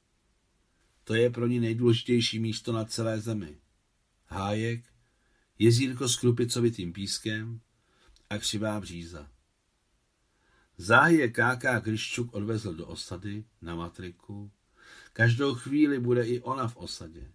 To 1.03 1.15
je 1.15 1.29
pro 1.29 1.47
ní 1.47 1.59
nejdůležitější 1.59 2.39
místo 2.39 2.71
na 2.71 2.85
celé 2.85 3.19
zemi. 3.19 3.57
Hájek, 4.25 4.85
jezírko 5.59 6.07
s 6.07 6.15
krupicovitým 6.15 6.93
pískem 6.93 7.61
a 8.29 8.37
křivá 8.37 8.79
bříza. 8.79 9.31
Záhy 10.77 11.17
je 11.17 11.29
Káká 11.29 11.79
Kryščuk 11.79 12.33
odvezl 12.33 12.73
do 12.73 12.87
osady 12.87 13.45
na 13.61 13.75
matriku. 13.75 14.51
Každou 15.13 15.55
chvíli 15.55 15.99
bude 15.99 16.25
i 16.27 16.41
ona 16.41 16.67
v 16.67 16.77
osadě. 16.77 17.31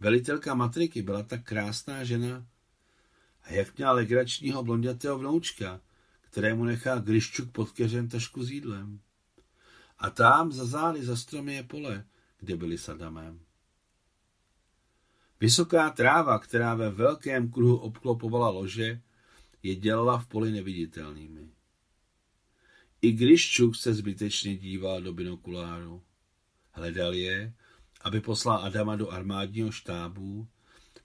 Velitelka 0.00 0.54
matriky 0.54 1.02
byla 1.02 1.22
tak 1.22 1.44
krásná 1.44 2.04
žena, 2.04 2.46
a 3.42 3.52
jak 3.52 3.76
měla 3.76 3.92
legračního 3.92 4.62
blondětého 4.62 5.18
vnoučka, 5.18 5.80
kterému 6.20 6.64
nechá 6.64 6.98
Gryščuk 6.98 7.50
pod 7.50 7.70
keřem 7.70 8.08
tašku 8.08 8.44
s 8.44 8.50
jídlem. 8.50 9.00
A 9.98 10.10
tam 10.10 10.52
za 10.52 10.64
zády 10.64 11.04
za 11.04 11.16
stromy 11.16 11.54
je 11.54 11.62
pole, 11.62 12.04
kde 12.42 12.56
byli 12.56 12.78
s 12.78 12.88
Adamem. 12.88 13.40
Vysoká 15.40 15.90
tráva, 15.90 16.38
která 16.38 16.74
ve 16.74 16.90
velkém 16.90 17.50
kruhu 17.50 17.76
obklopovala 17.76 18.48
lože, 18.48 19.00
je 19.62 19.74
dělala 19.74 20.18
v 20.18 20.26
poli 20.26 20.50
neviditelnými. 20.50 21.48
I 23.02 23.12
Gryščuk 23.12 23.76
se 23.76 23.94
zbytečně 23.94 24.56
díval 24.56 25.02
do 25.02 25.12
binokuláru. 25.12 26.02
Hledal 26.72 27.14
je, 27.14 27.54
aby 28.00 28.20
poslal 28.20 28.64
Adama 28.64 28.96
do 28.96 29.10
armádního 29.10 29.70
štábu 29.70 30.48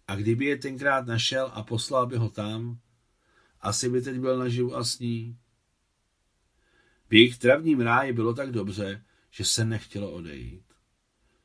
a 0.08 0.16
kdyby 0.16 0.46
je 0.46 0.58
tenkrát 0.58 1.06
našel 1.06 1.52
a 1.54 1.64
poslal 1.64 2.08
by 2.08 2.18
ho 2.18 2.30
tam, 2.30 2.80
asi 3.62 3.90
by 3.90 4.02
teď 4.02 4.20
byl 4.20 4.38
naživu 4.38 4.76
a 4.76 4.84
sní. 4.84 5.38
V 7.10 7.14
jejich 7.14 7.38
travním 7.38 7.82
ráji 7.82 8.14
bylo 8.14 8.34
tak 8.34 8.52
dobře, 8.52 9.04
že 9.32 9.46
se 9.46 9.66
nechtělo 9.66 10.12
odejít. 10.12 10.67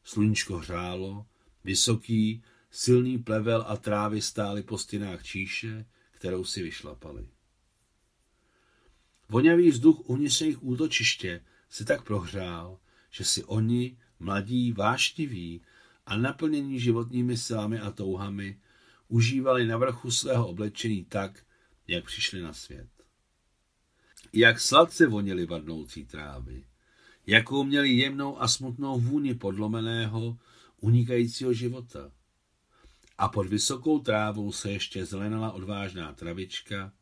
Sluníčko 0.04 0.56
hřálo, 0.56 1.26
vysoký, 1.64 2.42
silný 2.70 3.18
plevel 3.18 3.64
a 3.68 3.76
trávy 3.76 4.22
stály 4.22 4.62
po 4.62 4.78
stěnách 4.78 5.22
číše, 5.22 5.86
kterou 6.10 6.44
si 6.44 6.62
vyšlapali. 6.62 7.28
Vonavý 9.28 9.70
vzduch 9.70 10.00
uvnitř 10.04 10.40
jejich 10.40 10.62
útočiště 10.62 11.44
se 11.68 11.84
tak 11.84 12.02
prohřál, 12.02 12.78
že 13.10 13.24
si 13.24 13.44
oni, 13.44 13.98
mladí, 14.18 14.72
vášniví 14.72 15.62
a 16.06 16.16
naplnění 16.16 16.80
životními 16.80 17.36
silami 17.36 17.80
a 17.80 17.90
touhami, 17.90 18.60
užívali 19.08 19.66
na 19.66 19.76
vrchu 19.76 20.10
svého 20.10 20.48
oblečení 20.48 21.04
tak, 21.04 21.44
jak 21.88 22.04
přišli 22.04 22.42
na 22.42 22.52
svět. 22.52 22.88
Jak 24.32 24.60
sladce 24.60 25.06
vonily 25.06 25.46
vadnoucí 25.46 26.04
trávy, 26.04 26.64
jakou 27.26 27.64
měli 27.64 27.90
jemnou 27.92 28.42
a 28.42 28.48
smutnou 28.48 29.00
vůni 29.00 29.34
podlomeného, 29.34 30.38
unikajícího 30.80 31.52
života. 31.52 32.12
A 33.18 33.28
pod 33.28 33.46
vysokou 33.46 33.98
trávou 33.98 34.52
se 34.52 34.70
ještě 34.70 35.06
zelenala 35.06 35.52
odvážná 35.52 36.12
travička, 36.12 36.92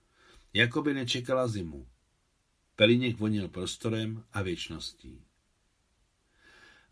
jako 0.54 0.82
by 0.82 0.94
nečekala 0.94 1.48
zimu. 1.48 1.86
Peliněk 2.76 3.18
vonil 3.18 3.48
prostorem 3.48 4.24
a 4.32 4.42
věčností. 4.42 5.24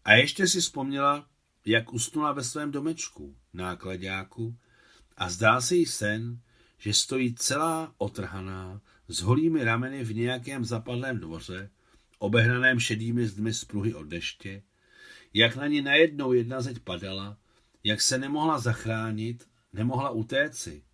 A 0.05 0.13
ještě 0.13 0.47
si 0.47 0.61
vzpomněla, 0.61 1.29
jak 1.65 1.93
usnula 1.93 2.33
ve 2.33 2.45
svém 2.45 2.73
domečku, 2.73 3.37
nákladáku, 3.53 4.59
a 5.17 5.31
zdá 5.31 5.61
se 5.61 5.77
jí 5.77 5.87
sen, 5.87 6.41
že 6.79 6.95
stojí 6.95 7.35
celá 7.35 7.95
otrhaná, 7.99 8.81
s 9.09 9.21
holými 9.21 9.65
rameny 9.65 10.05
v 10.05 10.15
nějakém 10.15 10.65
zapadlém 10.65 11.21
dvoře, 11.21 11.71
obehnaném 12.19 12.81
šedými 12.81 13.27
zdmi 13.27 13.53
z 13.53 13.65
pruhy 13.65 13.95
od 13.95 14.07
deště, 14.07 14.63
jak 15.35 15.57
na 15.57 15.67
ní 15.67 15.83
najednou 15.83 16.33
jedna 16.33 16.61
zeď 16.61 16.79
padala, 16.79 17.39
jak 17.85 18.01
se 18.01 18.19
nemohla 18.19 18.59
zachránit, 18.59 19.49
nemohla 19.73 20.11
utéci. 20.11 20.85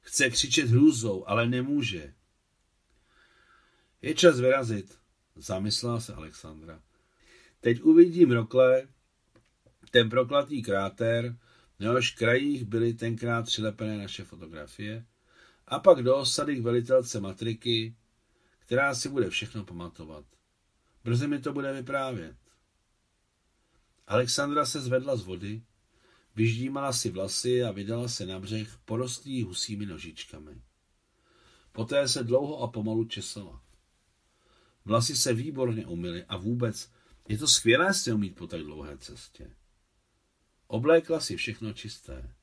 Chce 0.00 0.30
křičet 0.30 0.68
hrůzou, 0.68 1.28
ale 1.28 1.46
nemůže. 1.46 2.14
Je 4.02 4.14
čas 4.14 4.40
vyrazit, 4.40 4.98
zamyslela 5.36 6.00
se 6.00 6.14
Alexandra. 6.14 6.82
Teď 7.60 7.82
uvidím 7.82 8.30
rokle, 8.30 8.88
ten 9.90 10.10
proklatý 10.10 10.62
kráter, 10.62 11.36
na 11.80 11.86
jehož 11.86 12.10
krajích 12.10 12.64
byly 12.64 12.94
tenkrát 12.94 13.42
přilepené 13.42 13.98
naše 13.98 14.24
fotografie, 14.24 15.04
a 15.66 15.78
pak 15.78 16.02
do 16.02 16.16
osady 16.16 16.56
k 16.56 16.62
velitelce 16.62 17.20
matriky, 17.20 17.96
která 18.58 18.94
si 18.94 19.08
bude 19.08 19.30
všechno 19.30 19.64
pamatovat. 19.64 20.24
Brzy 21.04 21.28
mi 21.28 21.38
to 21.38 21.52
bude 21.52 21.72
vyprávět. 21.72 22.36
Alexandra 24.06 24.66
se 24.66 24.80
zvedla 24.80 25.16
z 25.16 25.22
vody, 25.22 25.62
vyždímala 26.36 26.92
si 26.92 27.10
vlasy 27.10 27.62
a 27.62 27.70
vydala 27.70 28.08
se 28.08 28.26
na 28.26 28.38
břeh 28.38 28.78
porostlý 28.84 29.42
husími 29.42 29.86
nožičkami. 29.86 30.62
Poté 31.72 32.08
se 32.08 32.24
dlouho 32.24 32.58
a 32.58 32.68
pomalu 32.68 33.04
česala. 33.04 33.62
Vlasy 34.84 35.16
se 35.16 35.34
výborně 35.34 35.86
umyly 35.86 36.24
a 36.24 36.36
vůbec 36.36 36.90
je 37.28 37.38
to 37.38 37.48
skvělé 37.48 37.94
si 37.94 38.12
umít 38.12 38.36
po 38.36 38.46
tak 38.46 38.60
dlouhé 38.60 38.98
cestě. 38.98 39.50
Oblékla 40.66 41.20
si 41.20 41.36
všechno 41.36 41.72
čisté. 41.72 42.34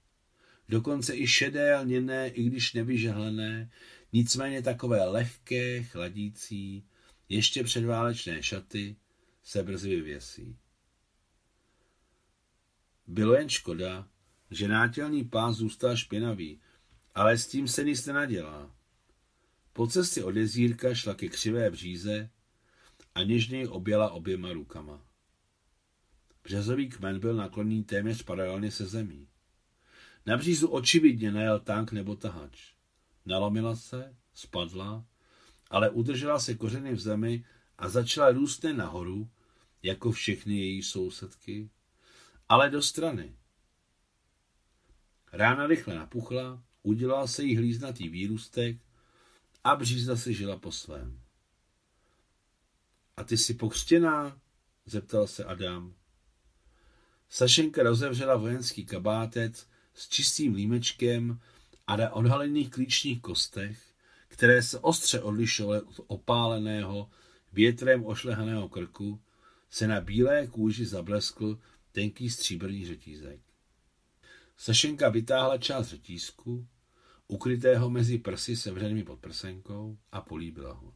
Dokonce 0.70 1.15
i 1.15 1.28
šedé, 1.28 1.78
lněné, 1.78 2.30
i 2.30 2.43
když 2.43 2.74
nevyžehlené, 2.74 3.72
nicméně 4.13 4.62
takové 4.62 5.06
lehké, 5.06 5.84
chladící, 5.84 6.88
ještě 7.30 7.63
předválečné 7.63 8.44
šaty 8.44 8.96
se 9.44 9.63
brzy 9.63 9.90
vyvěsí. 9.90 10.58
Bylo 13.08 13.34
jen 13.34 13.50
škoda, 13.50 14.08
že 14.52 14.68
nátělný 14.68 15.24
pás 15.24 15.56
zůstal 15.56 15.98
špinavý, 15.98 16.62
ale 17.16 17.38
s 17.38 17.48
tím 17.48 17.68
se 17.68 17.84
nic 17.84 18.06
nenadělá. 18.06 18.76
Po 19.74 19.88
cestě 19.88 20.24
od 20.24 20.36
jezírka 20.36 20.94
šla 20.94 21.16
ke 21.16 21.30
křivé 21.30 21.72
bříze 21.72 22.30
a 23.16 23.24
něžně 23.24 23.70
objela 23.70 24.12
oběma 24.12 24.54
rukama. 24.54 25.08
Březový 26.44 26.90
kmen 26.90 27.20
byl 27.20 27.36
nakloněný 27.36 27.84
téměř 27.84 28.24
paralelně 28.24 28.72
se 28.72 28.86
zemí. 28.86 29.28
Na 30.26 30.38
břízu 30.38 30.68
očividně 30.68 31.32
nejel 31.32 31.60
tank 31.60 31.92
nebo 31.92 32.16
tahač. 32.16 32.74
Nalomila 33.26 33.76
se, 33.76 34.16
spadla, 34.34 35.06
ale 35.70 35.90
udržela 35.90 36.40
se 36.40 36.56
kořeny 36.56 36.94
v 36.94 37.00
zemi 37.00 37.46
a 37.78 37.90
začala 37.90 38.32
růst 38.32 38.63
ne 38.63 38.74
nahoru, 38.74 39.30
jako 39.84 40.12
všechny 40.12 40.58
její 40.58 40.84
sousedky, 40.84 41.70
ale 42.50 42.70
do 42.70 42.82
strany. 42.82 43.36
Rána 45.32 45.68
rychle 45.68 45.96
napuchla, 45.96 46.63
udělal 46.84 47.28
se 47.28 47.44
jí 47.44 47.58
hlíznatý 47.58 48.10
výrůstek 48.10 48.78
a 49.63 49.76
břízda 49.76 50.18
si 50.18 50.34
žila 50.34 50.58
po 50.58 50.72
svém. 50.72 51.22
A 53.18 53.24
ty 53.24 53.38
jsi 53.38 53.54
pokřtěná? 53.54 54.40
zeptal 54.86 55.28
se 55.28 55.44
Adam. 55.44 55.94
Sašenka 57.30 57.84
rozevřela 57.84 58.36
vojenský 58.36 58.86
kabátec 58.86 59.68
s 59.94 60.10
čistým 60.10 60.54
límečkem 60.54 61.40
a 61.88 61.96
na 61.96 62.13
odhalených 62.13 62.70
klíčních 62.70 63.22
kostech, 63.22 63.80
které 64.38 64.63
se 64.63 64.79
ostře 64.79 65.21
odlišovaly 65.21 65.81
od 65.81 66.06
opáleného, 66.08 67.10
větrem 67.54 68.06
ošlehaného 68.06 68.69
krku, 68.69 69.21
se 69.69 69.88
na 69.88 70.02
bílé 70.02 70.48
kůži 70.48 70.85
zableskl 70.85 71.60
tenký 71.92 72.29
stříbrný 72.29 72.85
řetízek. 72.85 73.42
Sašenka 74.58 75.10
vytáhla 75.10 75.58
část 75.58 75.88
řetízku, 75.88 76.67
ukrytého 77.27 77.90
mezi 77.90 78.17
prsy 78.17 78.56
sevřenými 78.56 79.04
pod 79.04 79.19
prsenkou 79.19 79.98
a 80.12 80.21
políbila 80.21 80.73
ho. 80.73 80.94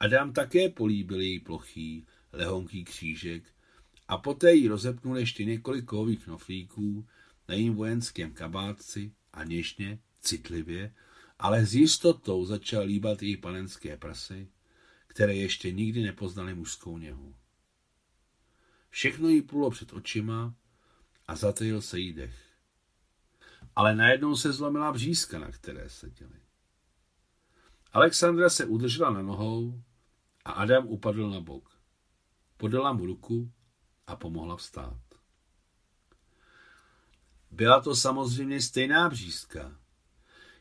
Adam 0.00 0.32
také 0.32 0.68
políbil 0.68 1.20
její 1.20 1.40
plochý, 1.40 2.06
lehonký 2.32 2.84
křížek 2.84 3.44
a 4.08 4.18
poté 4.18 4.54
jí 4.54 4.68
rozepnul 4.68 5.18
ještě 5.18 5.44
několik 5.44 5.84
kovových 5.84 6.24
knoflíků 6.24 7.06
na 7.48 7.54
jím 7.54 7.74
vojenském 7.74 8.32
kabátci 8.32 9.12
a 9.32 9.44
něžně, 9.44 9.98
citlivě, 10.20 10.94
ale 11.38 11.66
s 11.66 11.74
jistotou 11.74 12.44
začal 12.44 12.84
líbat 12.84 13.22
její 13.22 13.36
panenské 13.36 13.96
prasy, 13.96 14.48
které 15.06 15.34
ještě 15.34 15.72
nikdy 15.72 16.02
nepoznali 16.02 16.54
mužskou 16.54 16.98
něhu. 16.98 17.34
Všechno 18.90 19.28
jí 19.28 19.42
plulo 19.42 19.70
před 19.70 19.92
očima 19.92 20.54
a 21.26 21.36
zatajil 21.36 21.82
se 21.82 21.98
jí 21.98 22.12
dech. 22.12 22.46
Ale 23.76 23.94
najednou 23.94 24.36
se 24.36 24.52
zlomila 24.52 24.92
břízka, 24.92 25.38
na 25.38 25.50
které 25.50 25.88
seděli. 25.88 26.40
Alexandra 27.92 28.50
se 28.50 28.64
udržela 28.64 29.10
na 29.10 29.22
nohou 29.22 29.82
a 30.44 30.52
Adam 30.52 30.86
upadl 30.86 31.30
na 31.30 31.40
bok. 31.40 31.80
Podala 32.56 32.92
mu 32.92 33.06
ruku 33.06 33.52
a 34.06 34.16
pomohla 34.16 34.56
vstát. 34.56 35.00
Byla 37.50 37.80
to 37.80 37.96
samozřejmě 37.96 38.60
stejná 38.62 39.08
břízka, 39.08 39.78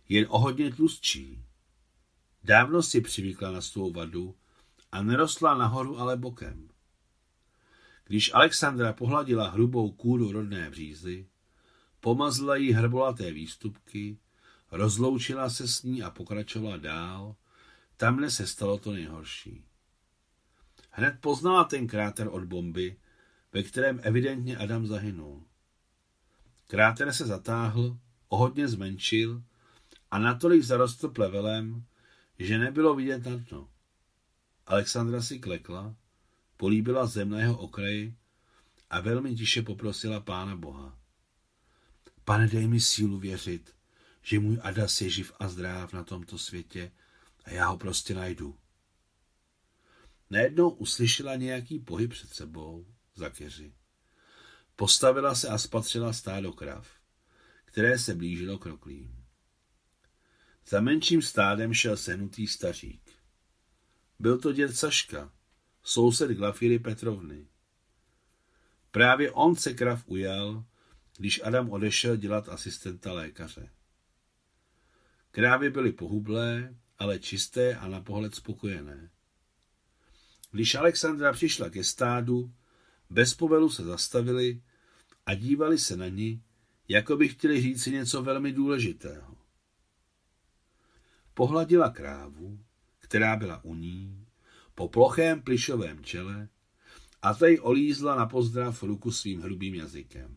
jen 0.10 0.26
o 0.30 0.40
hodně 0.40 0.74
tlustší. 0.74 1.44
Dávno 2.44 2.84
si 2.84 3.02
přivykla 3.02 3.52
na 3.52 3.62
svou 3.62 3.94
vadu 3.94 4.36
a 4.92 5.04
nerostla 5.04 5.58
nahoru, 5.58 6.00
ale 6.00 6.18
bokem. 6.18 6.70
Když 8.06 8.34
Alexandra 8.34 8.94
pohladila 8.94 9.50
hrubou 9.50 9.92
kůru 9.92 10.32
rodné 10.32 10.70
břízy, 10.70 11.28
pomazla 12.00 12.56
jí 12.56 12.72
hrbolaté 12.72 13.32
výstupky, 13.32 14.18
rozloučila 14.72 15.50
se 15.50 15.68
s 15.68 15.84
ní 15.84 16.04
a 16.04 16.10
pokračovala 16.10 16.78
dál, 16.78 17.36
tamhle 17.98 18.30
se 18.30 18.48
stalo 18.48 18.78
to 18.78 18.92
nejhorší. 18.92 19.64
Hned 20.90 21.18
poznala 21.22 21.64
ten 21.64 21.88
kráter 21.88 22.28
od 22.28 22.44
bomby, 22.44 22.98
ve 23.54 23.64
kterém 23.64 24.00
evidentně 24.04 24.58
Adam 24.58 24.88
zahynul. 24.88 25.44
Kráter 26.68 27.14
se 27.14 27.26
zatáhl, 27.26 27.98
ohodně 28.28 28.68
zmenšil 28.68 29.44
a 30.12 30.20
natolik 30.20 30.64
zarostl 30.64 31.10
plevelem, 31.10 31.86
že 32.40 32.58
nebylo 32.58 32.96
vidět 32.96 33.26
na 33.26 33.36
dno. 33.36 33.70
Alexandra 34.66 35.22
si 35.22 35.40
klekla, 35.40 35.96
políbila 36.58 37.06
zem 37.06 37.30
na 37.30 37.40
jeho 37.40 37.58
okraji 37.58 38.16
a 38.90 39.00
velmi 39.00 39.36
tiše 39.36 39.62
poprosila 39.62 40.20
pána 40.20 40.56
Boha. 40.56 41.00
Pane, 42.26 42.48
dej 42.48 42.68
mi 42.68 42.80
sílu 42.80 43.20
věřit, 43.20 43.76
že 44.22 44.40
můj 44.40 44.60
Adas 44.62 45.02
je 45.02 45.10
živ 45.10 45.34
a 45.40 45.48
zdrav 45.48 45.94
na 45.94 46.04
tomto 46.04 46.38
světě 46.38 46.92
a 47.44 47.50
já 47.50 47.68
ho 47.68 47.78
prostě 47.78 48.14
najdu. 48.14 48.58
Najednou 50.30 50.70
uslyšela 50.70 51.36
nějaký 51.36 51.80
pohyb 51.80 52.12
před 52.12 52.30
sebou 52.30 52.86
za 53.16 53.30
keři. 53.30 53.74
Postavila 54.76 55.36
se 55.36 55.48
a 55.48 55.58
spatřila 55.58 56.14
stádo 56.14 56.54
krav, 56.54 56.88
které 57.66 58.00
se 58.00 58.16
blížilo 58.16 58.58
k 58.58 58.66
roklím. 58.66 59.25
Za 60.70 60.82
menším 60.82 61.22
stádem 61.22 61.74
šel 61.74 61.98
sehnutý 61.98 62.48
stařík. 62.48 63.12
Byl 64.20 64.38
to 64.38 64.52
děd 64.52 64.76
Saška, 64.76 65.32
soused 65.84 66.32
Glafíry 66.32 66.80
Petrovny. 66.80 67.48
Právě 68.92 69.32
on 69.32 69.56
se 69.56 69.74
krav 69.74 70.04
ujal, 70.06 70.66
když 71.18 71.42
Adam 71.44 71.70
odešel 71.70 72.16
dělat 72.16 72.50
asistenta 72.50 73.14
lékaře. 73.14 73.70
Krávy 75.32 75.70
byly 75.70 75.92
pohublé, 75.92 76.76
ale 76.98 77.20
čisté 77.20 77.76
a 77.76 77.88
na 77.88 78.02
pohled 78.02 78.36
spokojené. 78.36 79.10
Když 80.52 80.76
Alexandra 80.76 81.34
přišla 81.34 81.70
ke 81.70 81.84
stádu, 81.84 82.54
bez 83.10 83.34
povelu 83.34 83.70
se 83.70 83.84
zastavili 83.84 84.62
a 85.26 85.34
dívali 85.34 85.78
se 85.78 85.98
na 85.98 86.08
ní, 86.08 86.44
jako 86.88 87.18
by 87.18 87.30
chtěli 87.30 87.62
říci 87.62 87.92
něco 87.92 88.24
velmi 88.24 88.52
důležitého. 88.52 89.45
Pohladila 91.36 91.90
krávu, 91.90 92.60
která 93.00 93.36
byla 93.36 93.64
u 93.64 93.76
ní, 93.76 94.26
po 94.76 94.88
plochém 94.88 95.42
plišovém 95.42 96.04
čele 96.04 96.50
a 97.22 97.34
tej 97.34 97.60
olízla 97.62 98.16
na 98.16 98.26
pozdrav 98.26 98.84
ruku 98.84 99.12
svým 99.12 99.42
hrubým 99.42 99.76
jazykem. 99.76 100.36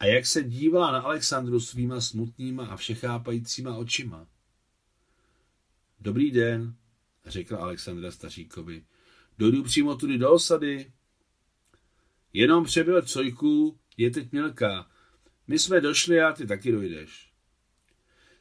A 0.00 0.06
jak 0.06 0.26
se 0.26 0.42
dívala 0.42 0.92
na 0.92 1.00
Alexandru 1.00 1.60
svýma 1.60 2.00
smutnýma 2.00 2.66
a 2.66 2.76
všechápajícíma 2.76 3.76
očima. 3.76 4.26
Dobrý 6.00 6.30
den, 6.30 6.74
řekla 7.26 7.58
Alexandra 7.58 8.10
staříkovi. 8.10 8.84
Dojdu 9.38 9.62
přímo 9.62 9.96
tudy 9.96 10.18
do 10.18 10.32
osady. 10.32 10.92
Jenom 12.32 12.64
přebyl 12.64 13.02
cojku, 13.02 13.78
je 13.96 14.10
teď 14.10 14.32
mělká. 14.32 14.90
My 15.46 15.58
jsme 15.58 15.80
došli 15.80 16.20
a 16.20 16.32
ty 16.32 16.46
taky 16.46 16.72
dojdeš. 16.72 17.31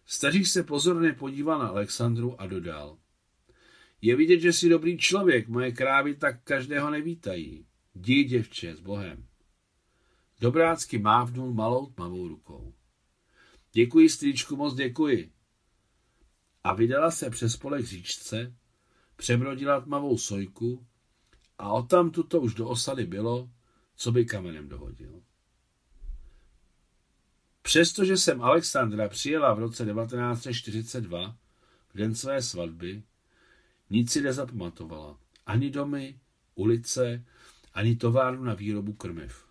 Stařík 0.06 0.48
se 0.48 0.64
pozorně 0.64 1.14
podíval 1.14 1.60
na 1.60 1.68
Alexandru 1.68 2.42
a 2.42 2.48
dodal. 2.48 2.98
Je 4.02 4.16
vidět, 4.16 4.40
že 4.40 4.54
jsi 4.54 4.70
dobrý 4.70 4.98
člověk, 4.98 5.48
moje 5.48 5.72
krávy 5.72 6.16
tak 6.16 6.44
každého 6.44 6.90
nevítají. 6.90 7.66
Dí, 7.96 8.24
děvče, 8.24 8.76
s 8.76 8.80
Bohem. 8.80 9.28
Dobrácky 10.40 10.98
mávnul 10.98 11.54
malou 11.54 11.86
tmavou 11.86 12.28
rukou. 12.28 12.74
Děkuji, 13.72 14.10
strýčku, 14.10 14.56
moc 14.56 14.76
děkuji. 14.76 15.32
A 16.64 16.74
vydala 16.74 17.12
se 17.12 17.30
přes 17.30 17.58
pole 17.58 17.82
k 17.82 17.86
říčce, 17.86 18.56
přebrodila 19.16 19.82
tmavou 19.82 20.18
sojku 20.18 20.88
a 21.58 21.74
odtam 21.74 22.12
tuto 22.12 22.42
už 22.42 22.54
do 22.54 22.70
osady 22.70 23.06
bylo, 23.06 23.50
co 23.96 24.12
by 24.12 24.26
kamenem 24.26 24.70
dohodil. 24.70 25.24
Přestože 27.62 28.18
jsem 28.18 28.42
Alexandra 28.42 29.10
přijela 29.10 29.54
v 29.54 29.60
roce 29.60 29.86
1942, 29.86 31.36
v 31.94 31.98
den 31.98 32.16
své 32.16 32.42
svatby, 32.42 33.04
nic 33.90 34.12
si 34.12 34.22
nezapamatovala. 34.22 35.18
Ani 35.46 35.70
domy, 35.70 36.20
ulice, 36.56 37.24
ani 37.74 37.96
továrnu 37.96 38.44
na 38.44 38.54
výrobu 38.54 38.94
krmiv. 38.94 39.46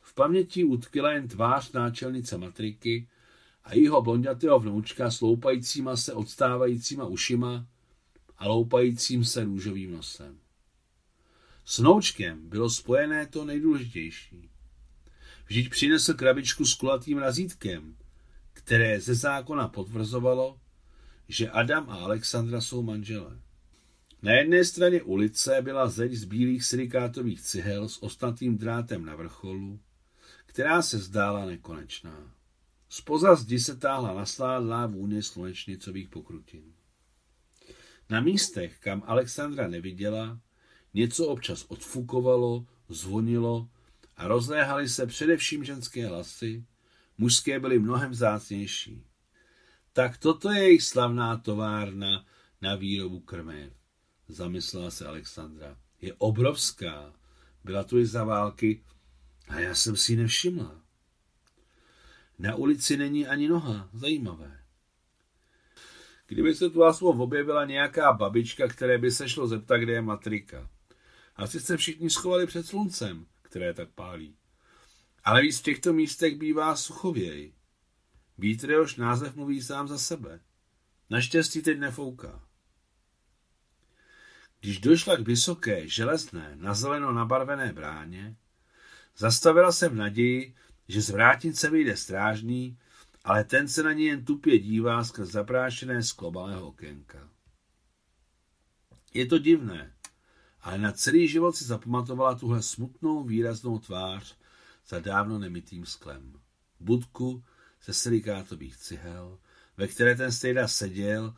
V 0.00 0.14
paměti 0.14 0.64
utkila 0.64 1.12
jen 1.12 1.28
tvář 1.28 1.72
náčelnice 1.72 2.38
matriky 2.38 3.08
a 3.64 3.74
jeho 3.74 4.02
blondětého 4.02 4.58
vnoučka 4.58 5.10
s 5.10 5.20
loupajícíma 5.20 5.96
se 5.96 6.12
odstávajícíma 6.12 7.04
ušima 7.04 7.66
a 8.38 8.48
loupajícím 8.48 9.24
se 9.24 9.44
růžovým 9.44 9.92
nosem. 9.92 10.38
S 11.64 11.78
vnoučkem 11.78 12.48
bylo 12.48 12.70
spojené 12.70 13.26
to 13.26 13.44
nejdůležitější. 13.44 14.50
Vždyť 15.46 15.70
přinesl 15.70 16.14
krabičku 16.14 16.64
s 16.64 16.74
kulatým 16.74 17.18
razítkem, 17.18 17.96
které 18.52 19.00
ze 19.00 19.14
zákona 19.14 19.68
potvrzovalo, 19.68 20.60
že 21.28 21.50
Adam 21.50 21.90
a 21.90 21.94
Alexandra 21.94 22.60
jsou 22.60 22.82
manželé. 22.82 23.40
Na 24.22 24.32
jedné 24.32 24.64
straně 24.64 25.02
ulice 25.02 25.62
byla 25.62 25.88
zeď 25.88 26.12
z 26.12 26.24
bílých 26.24 26.64
silikátových 26.64 27.40
cihel 27.40 27.88
s 27.88 28.02
ostatým 28.02 28.58
drátem 28.58 29.04
na 29.04 29.16
vrcholu, 29.16 29.80
která 30.46 30.82
se 30.82 30.98
zdála 30.98 31.46
nekonečná. 31.46 32.34
Spoza 32.88 33.34
zdi 33.34 33.58
se 33.58 33.76
táhla 33.76 34.14
nasládlá 34.14 34.86
vůně 34.86 35.22
slunečnicových 35.22 36.08
pokrutin. 36.08 36.62
Na 38.10 38.20
místech, 38.20 38.78
kam 38.78 39.02
Alexandra 39.06 39.68
neviděla, 39.68 40.40
něco 40.94 41.26
občas 41.26 41.64
odfukovalo, 41.68 42.66
zvonilo 42.88 43.68
a 44.16 44.28
rozléhaly 44.28 44.88
se 44.88 45.06
především 45.06 45.64
ženské 45.64 46.06
hlasy, 46.06 46.64
mužské 47.18 47.60
byly 47.60 47.78
mnohem 47.78 48.10
vzácnější. 48.10 49.04
Tak 49.92 50.18
toto 50.18 50.50
je 50.50 50.62
jejich 50.62 50.82
slavná 50.82 51.36
továrna 51.36 52.26
na 52.62 52.74
výrobu 52.74 53.20
krmiv, 53.20 53.72
zamyslela 54.28 54.90
se 54.90 55.06
Alexandra. 55.06 55.76
Je 56.00 56.14
obrovská, 56.14 57.12
byla 57.64 57.84
tu 57.84 57.98
i 57.98 58.06
za 58.06 58.24
války 58.24 58.84
a 59.48 59.60
já 59.60 59.74
jsem 59.74 59.96
si 59.96 60.12
ji 60.12 60.16
nevšimla. 60.16 60.80
Na 62.38 62.54
ulici 62.54 62.96
není 62.96 63.26
ani 63.26 63.48
noha, 63.48 63.88
zajímavé. 63.92 64.60
Kdyby 66.26 66.54
se 66.54 66.70
tu 66.70 66.84
aspoň 66.84 67.20
objevila 67.20 67.64
nějaká 67.64 68.12
babička, 68.12 68.68
které 68.68 68.98
by 68.98 69.10
se 69.10 69.28
šlo 69.28 69.48
zeptat, 69.48 69.76
kde 69.76 69.92
je 69.92 70.02
matrika. 70.02 70.70
Asi 71.36 71.60
se 71.60 71.76
všichni 71.76 72.10
schovali 72.10 72.46
před 72.46 72.66
sluncem, 72.66 73.26
které 73.56 73.74
tak 73.74 73.88
pálí. 73.88 74.36
Ale 75.24 75.42
víc 75.42 75.58
v 75.58 75.62
těchto 75.62 75.92
místech 75.92 76.36
bývá 76.38 76.76
suchověj. 76.76 77.52
Vítr 78.38 78.70
jehož 78.70 78.96
název 78.96 79.36
mluví 79.36 79.62
sám 79.62 79.88
za 79.88 79.98
sebe. 79.98 80.40
Naštěstí 81.10 81.62
teď 81.62 81.78
nefouká. 81.78 82.44
Když 84.60 84.78
došla 84.78 85.16
k 85.16 85.20
vysoké, 85.20 85.88
železné, 85.88 86.52
na 86.56 86.74
zeleno 86.74 87.12
nabarvené 87.12 87.72
bráně, 87.72 88.36
zastavila 89.16 89.72
se 89.72 89.88
v 89.88 89.94
naději, 89.94 90.54
že 90.88 91.02
z 91.02 91.10
vrátnice 91.10 91.70
vyjde 91.70 91.96
strážný, 91.96 92.78
ale 93.24 93.44
ten 93.44 93.68
se 93.68 93.82
na 93.82 93.92
ní 93.92 94.04
jen 94.04 94.24
tupě 94.24 94.58
dívá 94.58 95.04
skrz 95.04 95.28
zaprášené 95.28 96.02
sklo 96.02 96.30
malého 96.30 96.68
okénka. 96.68 97.30
Je 99.14 99.26
to 99.26 99.38
divné, 99.38 99.95
ale 100.66 100.78
na 100.78 100.92
celý 100.92 101.28
život 101.28 101.56
si 101.56 101.64
zapamatovala 101.64 102.34
tuhle 102.34 102.62
smutnou, 102.62 103.24
výraznou 103.24 103.78
tvář 103.78 104.36
za 104.88 105.00
dávno 105.00 105.38
nemitým 105.38 105.86
sklem. 105.86 106.32
Budku 106.80 107.44
ze 107.84 107.94
silikátových 107.94 108.76
cihel, 108.76 109.38
ve 109.76 109.88
které 109.88 110.16
ten 110.16 110.32
stejda 110.32 110.68
seděl 110.68 111.34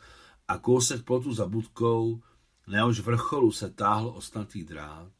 a 0.48 0.58
kousek 0.58 1.04
plotu 1.04 1.34
za 1.34 1.46
budkou, 1.46 2.22
na 2.66 2.78
jehož 2.78 3.00
vrcholu 3.00 3.52
se 3.52 3.70
táhl 3.70 4.08
osnatý 4.08 4.64
drát, 4.64 5.12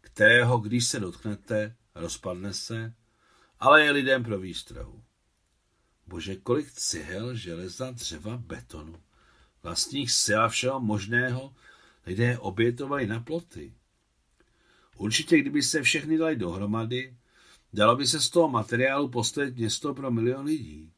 kterého, 0.00 0.58
když 0.58 0.86
se 0.86 1.00
dotknete, 1.00 1.76
rozpadne 1.94 2.54
se, 2.54 2.94
ale 3.60 3.84
je 3.84 3.90
lidem 3.90 4.24
pro 4.24 4.38
výstrahu. 4.38 5.02
Bože, 6.06 6.36
kolik 6.36 6.72
cihel, 6.72 7.34
železa, 7.34 7.90
dřeva, 7.90 8.36
betonu, 8.36 9.02
vlastních 9.62 10.12
sil 10.22 10.40
a 10.42 10.48
všeho 10.48 10.80
možného 10.80 11.54
lidé 12.06 12.38
obětovali 12.38 13.06
na 13.06 13.20
ploty. 13.20 13.74
Určitě, 14.96 15.38
kdyby 15.38 15.62
se 15.62 15.82
všechny 15.82 16.18
dali 16.18 16.36
dohromady, 16.36 17.16
dalo 17.72 17.96
by 17.96 18.06
se 18.06 18.20
z 18.20 18.30
toho 18.30 18.48
materiálu 18.48 19.08
postavit 19.08 19.56
město 19.56 19.94
pro 19.94 20.10
milion 20.10 20.44
lidí. 20.44 20.92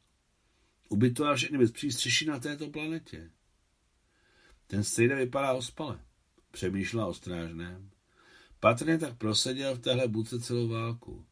Ubytovat 0.89 1.37
všechny 1.37 1.57
bez 1.57 1.71
přístřeší 1.71 2.25
na 2.25 2.39
této 2.39 2.69
planetě. 2.69 3.31
Ten 4.67 4.83
strejda 4.83 5.15
vypadá 5.15 5.53
ospale. 5.53 5.99
Přemýšlela 6.51 7.05
o 7.05 7.13
strážném. 7.13 7.89
Patrně 8.59 8.97
tak 8.97 9.17
proseděl 9.17 9.75
v 9.75 9.79
téhle 9.79 10.07
budce 10.07 10.39
celou 10.39 10.67
válku. 10.67 11.25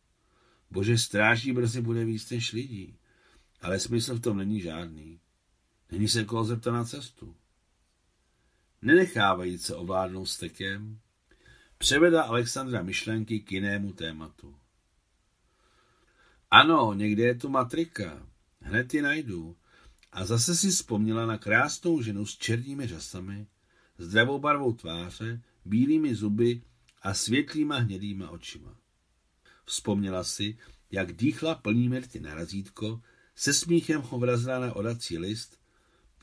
Bože, 0.72 0.98
stráží 0.98 1.54
brzy 1.54 1.82
bude 1.82 2.06
víc 2.06 2.30
než 2.30 2.54
lidí. 2.54 2.98
Ale 3.62 3.80
smysl 3.80 4.16
v 4.16 4.22
tom 4.22 4.38
není 4.38 4.62
žádný. 4.62 5.20
Není 5.92 6.08
se 6.08 6.26
koho 6.26 6.44
zeptat 6.44 6.72
na 6.72 6.86
cestu. 6.86 7.36
Nenechávají 8.82 9.58
se 9.58 9.76
ovládnout 9.76 10.26
stekem, 10.26 11.00
převeda 11.78 12.24
Alexandra 12.24 12.84
myšlenky 12.84 13.40
k 13.40 13.52
jinému 13.52 13.94
tématu. 13.94 14.56
Ano, 16.52 16.94
někde 16.94 17.24
je 17.24 17.36
tu 17.36 17.50
matrika. 17.50 18.28
Hned 18.60 18.94
ji 18.94 19.02
najdu. 19.02 19.58
A 20.12 20.26
zase 20.26 20.56
si 20.56 20.70
vzpomněla 20.70 21.26
na 21.26 21.38
krásnou 21.38 22.02
ženu 22.02 22.26
s 22.26 22.38
černými 22.38 22.88
řasami, 22.88 23.48
zdravou 23.98 24.40
barvou 24.40 24.74
tváře, 24.74 25.42
bílými 25.66 26.16
zuby 26.16 26.62
a 27.02 27.14
světlýma 27.14 27.78
hnědýma 27.78 28.30
očima. 28.30 28.76
Vzpomněla 29.66 30.24
si, 30.24 30.58
jak 30.92 31.14
dýchla 31.14 31.56
plný 31.56 31.90
mrtě 31.90 32.20
na 32.20 32.36
razítko, 32.36 33.02
se 33.36 33.54
smíchem 33.54 34.02
ho 34.02 34.20
vrazila 34.20 34.60
na 34.60 34.74
odací 34.74 35.18
list 35.18 35.60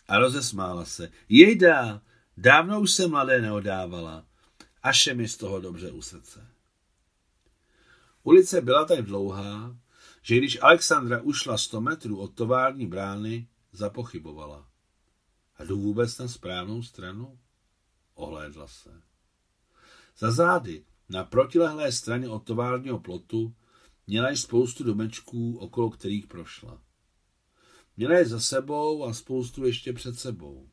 a 0.08 0.18
rozesmála 0.18 0.84
se. 0.84 1.10
Jejda, 1.28 2.02
dávno 2.40 2.80
už 2.80 2.90
se 2.90 3.06
mladé 3.06 3.42
neodávala, 3.42 4.26
až 4.82 5.06
je 5.06 5.14
mi 5.14 5.28
z 5.28 5.36
toho 5.36 5.60
dobře 5.60 5.90
u 5.90 6.02
srdce. 6.02 6.46
Ulice 8.22 8.60
byla 8.60 8.84
tak 8.84 9.02
dlouhá, 9.02 9.76
že 10.22 10.36
když 10.36 10.62
Alexandra 10.62 11.22
ušla 11.22 11.58
sto 11.58 11.80
metrů 11.80 12.18
od 12.18 12.34
tovární 12.34 12.86
brány, 12.86 13.48
zapochybovala. 13.72 14.68
A 15.56 15.64
jdu 15.64 15.80
vůbec 15.80 16.18
na 16.18 16.28
správnou 16.28 16.82
stranu? 16.82 17.38
Ohlédla 18.14 18.68
se. 18.68 19.02
Za 20.18 20.32
zády, 20.32 20.84
na 21.08 21.24
protilehlé 21.24 21.92
straně 21.92 22.28
od 22.28 22.44
továrního 22.44 22.98
plotu, 22.98 23.54
měla 24.06 24.30
již 24.30 24.40
spoustu 24.40 24.84
domečků, 24.84 25.58
okolo 25.58 25.90
kterých 25.90 26.26
prošla. 26.26 26.82
Měla 27.96 28.14
je 28.18 28.26
za 28.26 28.40
sebou 28.40 29.04
a 29.04 29.14
spoustu 29.14 29.66
ještě 29.66 29.92
před 29.92 30.18
sebou. 30.18 30.68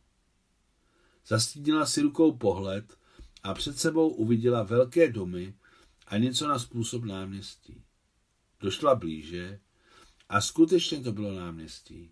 Zastínila 1.27 1.85
si 1.85 2.01
rukou 2.01 2.31
pohled 2.31 2.97
a 3.43 3.53
před 3.53 3.79
sebou 3.79 4.09
uviděla 4.09 4.63
velké 4.63 5.11
domy 5.11 5.53
a 6.07 6.17
něco 6.17 6.47
na 6.47 6.59
způsob 6.59 7.03
náměstí. 7.03 7.83
Došla 8.59 8.95
blíže 8.95 9.59
a 10.29 10.41
skutečně 10.41 11.01
to 11.01 11.11
bylo 11.11 11.33
náměstí. 11.33 12.11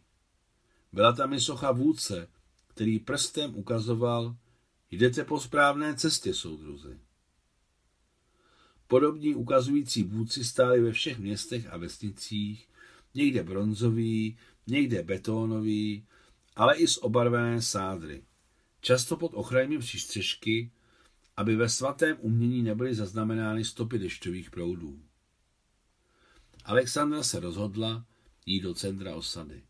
Byla 0.93 1.13
tam 1.13 1.33
i 1.33 1.41
socha 1.41 1.71
vůdce, 1.71 2.27
který 2.67 2.99
prstem 2.99 3.55
ukazoval, 3.55 4.35
jdete 4.91 5.23
po 5.23 5.39
správné 5.39 5.95
cestě, 5.95 6.33
soudruzi. 6.33 6.99
Podobní 8.87 9.35
ukazující 9.35 10.03
vůdci 10.03 10.43
stáli 10.43 10.81
ve 10.81 10.91
všech 10.91 11.19
městech 11.19 11.67
a 11.73 11.77
vesnicích, 11.77 12.69
někde 13.15 13.43
bronzový, 13.43 14.37
někde 14.67 15.03
betónový, 15.03 16.07
ale 16.55 16.75
i 16.75 16.87
z 16.87 16.97
obarvené 16.97 17.61
sádry. 17.61 18.23
Často 18.83 19.17
pod 19.17 19.31
ochrannými 19.33 19.79
přístřežky, 19.79 20.71
aby 21.37 21.55
ve 21.55 21.69
svatém 21.69 22.17
umění 22.19 22.63
nebyly 22.63 22.95
zaznamenány 22.95 23.65
stopy 23.65 23.99
dešťových 23.99 24.51
proudů. 24.51 25.03
Alexandra 26.65 27.23
se 27.23 27.39
rozhodla 27.39 28.05
jít 28.45 28.61
do 28.61 28.73
centra 28.73 29.15
osady. 29.15 29.63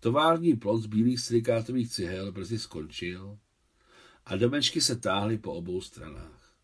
Tovární 0.00 0.56
plot 0.56 0.82
z 0.82 0.86
bílých 0.86 1.20
silikátových 1.20 1.92
cihel 1.92 2.32
brzy 2.32 2.58
skončil 2.58 3.38
a 4.24 4.36
domečky 4.36 4.80
se 4.80 4.96
táhly 4.96 5.38
po 5.38 5.52
obou 5.52 5.80
stranách. 5.80 6.54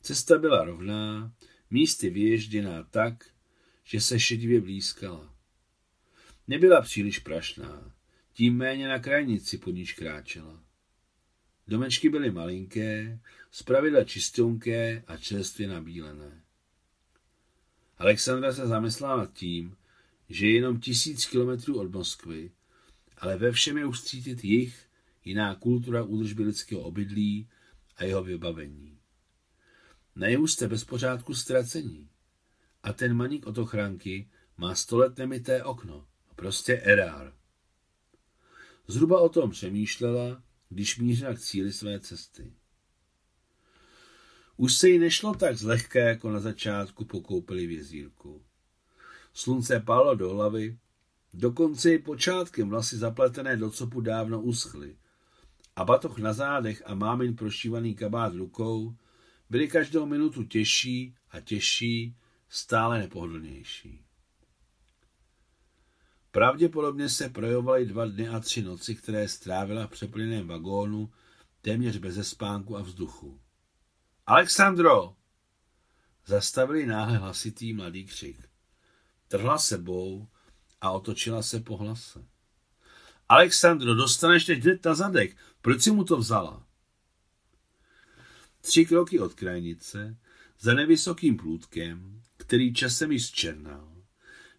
Cesta 0.00 0.38
byla 0.38 0.64
rovná, 0.64 1.32
místy 1.70 2.10
vyježděná 2.10 2.82
tak, 2.82 3.30
že 3.84 4.00
se 4.00 4.20
šedivě 4.20 4.60
blízkala. 4.60 5.34
Nebyla 6.48 6.80
příliš 6.80 7.18
prašná, 7.18 7.95
tím 8.36 8.56
méně 8.56 8.88
na 8.88 8.98
krajnici 8.98 9.58
po 9.58 9.70
níž 9.70 9.92
kráčela. 9.92 10.60
Domečky 11.68 12.08
byly 12.08 12.30
malinké, 12.30 13.20
zpravidla 13.50 14.04
čistonké 14.04 15.04
a 15.06 15.16
čerstvě 15.16 15.68
nabílené. 15.68 16.42
Alexandra 17.98 18.52
se 18.52 18.66
zamyslela 18.66 19.16
nad 19.16 19.32
tím, 19.32 19.76
že 20.28 20.46
je 20.46 20.54
jenom 20.54 20.80
tisíc 20.80 21.26
kilometrů 21.26 21.80
od 21.80 21.92
Moskvy, 21.92 22.50
ale 23.18 23.36
ve 23.36 23.52
všem 23.52 23.78
je 23.78 23.86
už 23.86 24.02
cítit 24.02 24.44
jich, 24.44 24.86
jiná 25.24 25.54
kultura 25.54 26.02
údržby 26.02 26.42
lidského 26.42 26.80
obydlí 26.80 27.48
a 27.96 28.04
jeho 28.04 28.24
vybavení. 28.24 28.98
Na 30.16 30.28
jihu 30.28 30.46
jste 30.46 30.68
bez 30.68 30.84
pořádku 30.84 31.34
ztracení. 31.34 32.08
A 32.82 32.92
ten 32.92 33.14
maník 33.14 33.46
od 33.46 33.58
ochránky 33.58 34.28
má 34.56 34.74
sto 34.74 34.96
let 34.96 35.18
nemité 35.18 35.64
okno. 35.64 36.06
Prostě 36.34 36.76
erár. 36.76 37.32
Zhruba 38.86 39.20
o 39.20 39.28
tom 39.28 39.50
přemýšlela, 39.50 40.42
když 40.68 40.98
mířila 40.98 41.34
k 41.34 41.40
cíli 41.40 41.72
své 41.72 42.00
cesty. 42.00 42.52
Už 44.56 44.74
se 44.74 44.88
jí 44.88 44.98
nešlo 44.98 45.34
tak 45.34 45.56
zlehké, 45.56 46.00
jako 46.00 46.30
na 46.30 46.40
začátku 46.40 47.04
pokoupili 47.04 47.66
v 47.66 47.70
jezírku. 47.70 48.42
Slunce 49.32 49.80
pálo 49.80 50.14
do 50.14 50.30
hlavy, 50.30 50.78
dokonce 51.34 51.94
i 51.94 51.98
počátkem 51.98 52.68
vlasy 52.68 52.96
zapletené 52.96 53.56
do 53.56 53.70
copu 53.70 54.00
dávno 54.00 54.40
uschly 54.40 54.96
a 55.76 55.84
batoh 55.84 56.18
na 56.18 56.32
zádech 56.32 56.82
a 56.86 56.94
mámin 56.94 57.36
prošívaný 57.36 57.94
kabát 57.94 58.34
rukou 58.34 58.96
byly 59.50 59.68
každou 59.68 60.06
minutu 60.06 60.44
těžší 60.44 61.14
a 61.30 61.40
těžší, 61.40 62.16
stále 62.48 62.98
nepohodlnější. 62.98 64.05
Pravděpodobně 66.36 67.08
se 67.08 67.28
projevovaly 67.28 67.86
dva 67.86 68.06
dny 68.06 68.28
a 68.28 68.40
tři 68.40 68.62
noci, 68.62 68.94
které 68.94 69.28
strávila 69.28 69.86
v 69.86 69.90
přeplněném 69.90 70.48
vagónu, 70.48 71.12
téměř 71.60 71.96
bez 71.96 72.28
spánku 72.28 72.76
a 72.76 72.82
vzduchu. 72.82 73.40
Alexandro! 74.26 75.16
Zastavili 76.26 76.86
náhle 76.86 77.18
hlasitý 77.18 77.72
mladý 77.72 78.04
křik. 78.04 78.48
Trhla 79.28 79.58
sebou 79.58 80.28
a 80.80 80.90
otočila 80.90 81.42
se 81.42 81.60
po 81.60 81.76
hlase. 81.76 82.24
Alexandro, 83.28 83.94
dostaneš 83.94 84.44
teď 84.44 84.62
hned 84.62 84.84
na 84.84 84.94
zadek. 84.94 85.36
Proč 85.62 85.82
si 85.82 85.90
mu 85.90 86.04
to 86.04 86.16
vzala? 86.16 86.66
Tři 88.60 88.86
kroky 88.86 89.20
od 89.20 89.34
krajnice, 89.34 90.16
za 90.60 90.74
nevysokým 90.74 91.36
plůtkem, 91.36 92.22
který 92.36 92.74
časem 92.74 93.12
již 93.12 93.26
zčernal, 93.26 93.95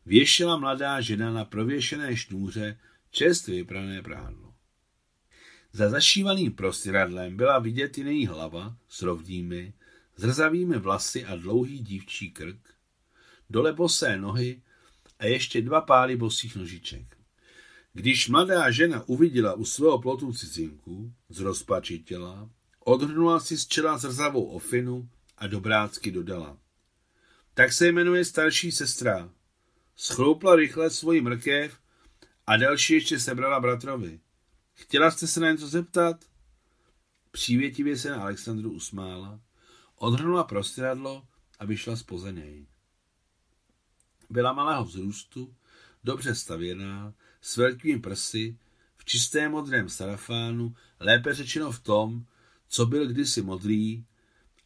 věšela 0.08 0.58
mladá 0.58 1.02
žena 1.02 1.32
na 1.32 1.46
prověšené 1.46 2.18
šnůře 2.18 2.80
čest 3.12 3.48
vyprané 3.48 4.02
prádlo. 4.02 4.54
Za 5.74 5.90
zašívaným 5.90 6.52
prostěradlem 6.52 7.38
byla 7.38 7.60
vidět 7.60 7.98
i 7.98 8.02
její 8.02 8.26
hlava 8.26 8.78
s 8.90 9.02
rovnými, 9.02 9.74
zrzavými 10.16 10.80
vlasy 10.80 11.26
a 11.26 11.36
dlouhý 11.36 11.80
dívčí 11.80 12.32
krk, 12.32 12.74
dole 13.50 13.74
bosé 13.74 14.18
nohy 14.18 14.62
a 15.20 15.26
ještě 15.26 15.62
dva 15.62 15.82
pály 15.82 16.16
bosých 16.16 16.56
nožiček. 16.56 17.18
Když 17.94 18.28
mladá 18.30 18.72
žena 18.72 19.04
uviděla 19.08 19.54
u 19.54 19.66
svého 19.66 20.00
plotu 20.00 20.34
cizinku, 20.34 21.14
zrozpačitila, 21.30 22.50
odhrnula 22.80 23.40
si 23.40 23.58
z 23.58 23.68
čela 23.68 23.98
zrzavou 23.98 24.46
ofinu 24.46 25.10
a 25.38 25.48
dobrácky 25.48 26.12
dodala. 26.12 26.58
Tak 27.54 27.74
se 27.74 27.88
jmenuje 27.88 28.26
starší 28.26 28.72
sestra. 28.72 29.30
Schloupla 30.00 30.56
rychle 30.56 30.90
svoji 30.90 31.22
mrkev 31.22 31.80
a 32.48 32.58
další 32.58 32.94
ještě 32.94 33.20
sebrala 33.20 33.60
bratrovi. 33.60 34.20
Chtěla 34.74 35.12
jste 35.12 35.28
se 35.28 35.40
na 35.40 35.52
něco 35.52 35.68
zeptat? 35.68 36.26
Přívětivě 37.32 37.98
se 37.98 38.10
na 38.10 38.22
Alexandru 38.22 38.72
usmála, 38.72 39.42
odhrnula 39.96 40.44
prostradlo 40.44 41.28
a 41.60 41.66
vyšla 41.66 41.96
spoza 41.96 42.32
něj. 42.32 42.68
Byla 44.30 44.54
malého 44.54 44.86
vzrůstu, 44.86 45.56
dobře 46.04 46.36
stavěná, 46.36 47.14
s 47.42 47.58
velkými 47.58 48.00
prsy, 48.00 48.58
v 48.98 49.06
čistém 49.06 49.52
modrém 49.52 49.90
sarafánu, 49.90 50.76
lépe 51.00 51.34
řečeno 51.34 51.72
v 51.72 51.80
tom, 51.80 52.26
co 52.68 52.86
byl 52.86 53.08
kdysi 53.08 53.42
modrý, 53.42 54.06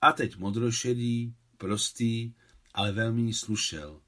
a 0.01 0.11
teď 0.11 0.37
modrošedý, 0.37 1.35
prostý, 1.57 2.33
ale 2.73 2.91
velmi 2.91 3.33
slušel, 3.33 4.01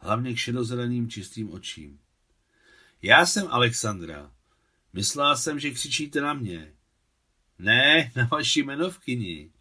hlavně 0.00 0.34
k 0.34 0.38
šedozeleným 0.38 1.10
čistým 1.10 1.52
očím. 1.52 2.00
Já 3.02 3.26
jsem 3.26 3.46
Alexandra. 3.50 4.32
Myslela 4.92 5.36
jsem, 5.36 5.58
že 5.58 5.70
křičíte 5.70 6.20
na 6.20 6.34
mě. 6.34 6.72
Ne, 7.58 8.12
na 8.16 8.24
vaši 8.24 8.60
jmenovkyni, 8.60 9.52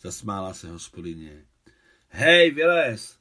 zasmála 0.00 0.54
se 0.54 0.70
hospodyně. 0.70 1.46
Hej, 2.08 2.50
vylez! 2.50 3.18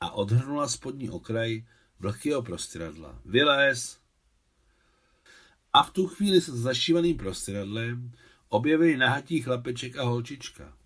A 0.00 0.10
odhrnula 0.10 0.68
spodní 0.68 1.10
okraj 1.10 1.64
vlhkého 1.98 2.42
prostradla. 2.42 3.20
Vylez! 3.24 3.98
A 5.72 5.82
v 5.82 5.90
tu 5.90 6.06
chvíli 6.06 6.40
se 6.40 6.56
zašívaným 6.56 7.16
prostradlem 7.16 8.12
objevili 8.48 8.96
nahatí 8.96 9.42
chlapeček 9.42 9.96
a 9.96 10.02
holčička. 10.02 10.76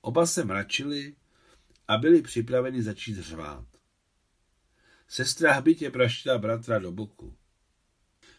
Oba 0.00 0.26
se 0.26 0.44
mračili 0.44 1.16
a 1.88 1.98
byli 1.98 2.22
připraveni 2.22 2.82
začít 2.82 3.18
řvát. 3.18 3.73
Sestra 5.14 5.52
hbitě 5.52 5.90
praštila 5.90 6.38
bratra 6.38 6.78
do 6.78 6.92
boku. 6.92 7.36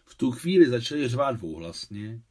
V 0.05 0.15
tu 0.15 0.31
chvíli 0.31 0.69
začali 0.69 1.07
řvát 1.07 1.35
dvouhlasně 1.35 2.21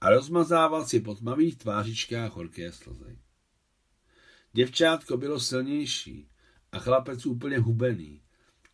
a 0.00 0.10
rozmazával 0.10 0.86
si 0.86 1.00
po 1.00 1.14
tmavých 1.14 1.56
tvářičkách 1.56 2.32
horké 2.32 2.72
slzy. 2.72 3.18
Děvčátko 4.52 5.16
bylo 5.16 5.40
silnější 5.40 6.28
a 6.72 6.78
chlapec 6.78 7.26
úplně 7.26 7.58
hubený, 7.58 8.22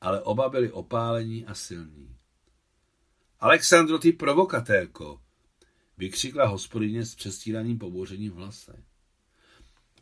ale 0.01 0.23
oba 0.23 0.49
byli 0.49 0.73
opálení 0.73 1.47
a 1.47 1.55
silní. 1.55 2.17
Alexandro, 3.41 3.99
ty 3.99 4.13
provokatérko, 4.13 5.21
vykřikla 5.99 6.47
hospodyně 6.47 7.05
s 7.05 7.15
přestíraným 7.15 7.79
pobouřením 7.79 8.33
v 8.33 8.37
hlase. 8.37 8.85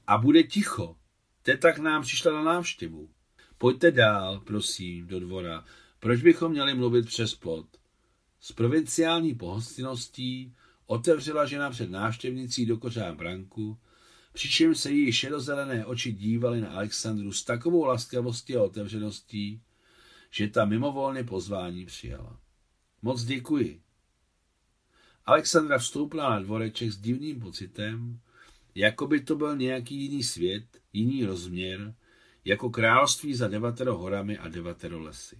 A 0.06 0.18
bude 0.18 0.42
ticho, 0.42 0.96
teta 1.42 1.72
k 1.72 1.78
nám 1.78 2.02
přišla 2.02 2.32
na 2.32 2.42
návštěvu. 2.42 3.15
Pojďte 3.58 3.90
dál, 3.90 4.40
prosím, 4.40 5.06
do 5.06 5.20
dvora. 5.20 5.64
Proč 6.00 6.22
bychom 6.22 6.52
měli 6.52 6.74
mluvit 6.74 7.06
přes 7.06 7.34
plot? 7.34 7.66
S 8.40 8.52
provinciální 8.52 9.34
pohostinností 9.34 10.54
otevřela 10.86 11.46
žena 11.46 11.70
před 11.70 11.90
návštěvnicí 11.90 12.66
do 12.66 12.76
kořán 12.76 13.16
branku, 13.16 13.78
přičemž 14.32 14.78
se 14.78 14.90
její 14.90 15.12
šedozelené 15.12 15.86
oči 15.86 16.12
dívaly 16.12 16.60
na 16.60 16.70
Alexandru 16.70 17.32
s 17.32 17.44
takovou 17.44 17.84
laskavostí 17.84 18.56
a 18.56 18.62
otevřeností, 18.62 19.62
že 20.30 20.48
ta 20.48 20.64
mimovolně 20.64 21.24
pozvání 21.24 21.86
přijala. 21.86 22.40
Moc 23.02 23.24
děkuji. 23.24 23.80
Alexandra 25.24 25.78
vstoupila 25.78 26.30
na 26.30 26.40
dvoreček 26.40 26.90
s 26.90 26.98
divným 26.98 27.40
pocitem, 27.40 28.20
jako 28.74 29.06
by 29.06 29.20
to 29.20 29.36
byl 29.36 29.56
nějaký 29.56 30.02
jiný 30.02 30.22
svět, 30.22 30.64
jiný 30.92 31.24
rozměr, 31.24 31.94
jako 32.46 32.70
království 32.70 33.34
za 33.34 33.48
devatero 33.48 33.98
horami 33.98 34.38
a 34.38 34.48
devatero 34.48 35.00
lesy. 35.00 35.38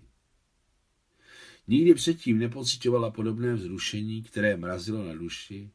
Nikdy 1.69 1.95
předtím 1.95 2.39
nepocitovala 2.39 3.11
podobné 3.11 3.55
vzrušení, 3.55 4.23
které 4.23 4.57
mrazilo 4.57 5.05
na 5.05 5.15
duši, 5.15 5.71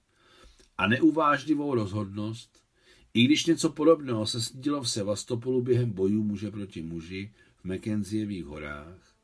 a 0.77 0.87
neuvážlivou 0.87 1.75
rozhodnost, 1.75 2.63
i 3.13 3.23
když 3.23 3.45
něco 3.45 3.69
podobného 3.69 4.25
se 4.25 4.41
snídilo 4.41 4.81
v 4.81 4.89
Sevastopolu 4.89 5.61
během 5.61 5.91
bojů 5.91 6.23
muže 6.23 6.51
proti 6.51 6.81
muži 6.81 7.31
v 7.57 7.65
Mackenzievých 7.65 8.45
horách, 8.45 9.15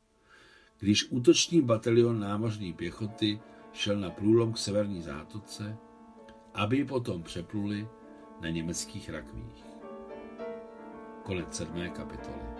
když 0.78 1.06
útoční 1.10 1.62
batalion 1.62 2.20
námořní 2.20 2.72
pěchoty 2.72 3.40
šel 3.72 4.00
na 4.00 4.10
průlom 4.10 4.52
k 4.52 4.58
severní 4.58 5.02
zátoce, 5.02 5.76
aby 6.54 6.84
potom 6.84 7.22
přepluli 7.22 7.88
na 8.40 8.48
německých 8.48 9.10
rakvích. 9.10 9.67
Konec 11.28 11.52
sedmé 11.52 11.90
kapitoly. 11.92 12.57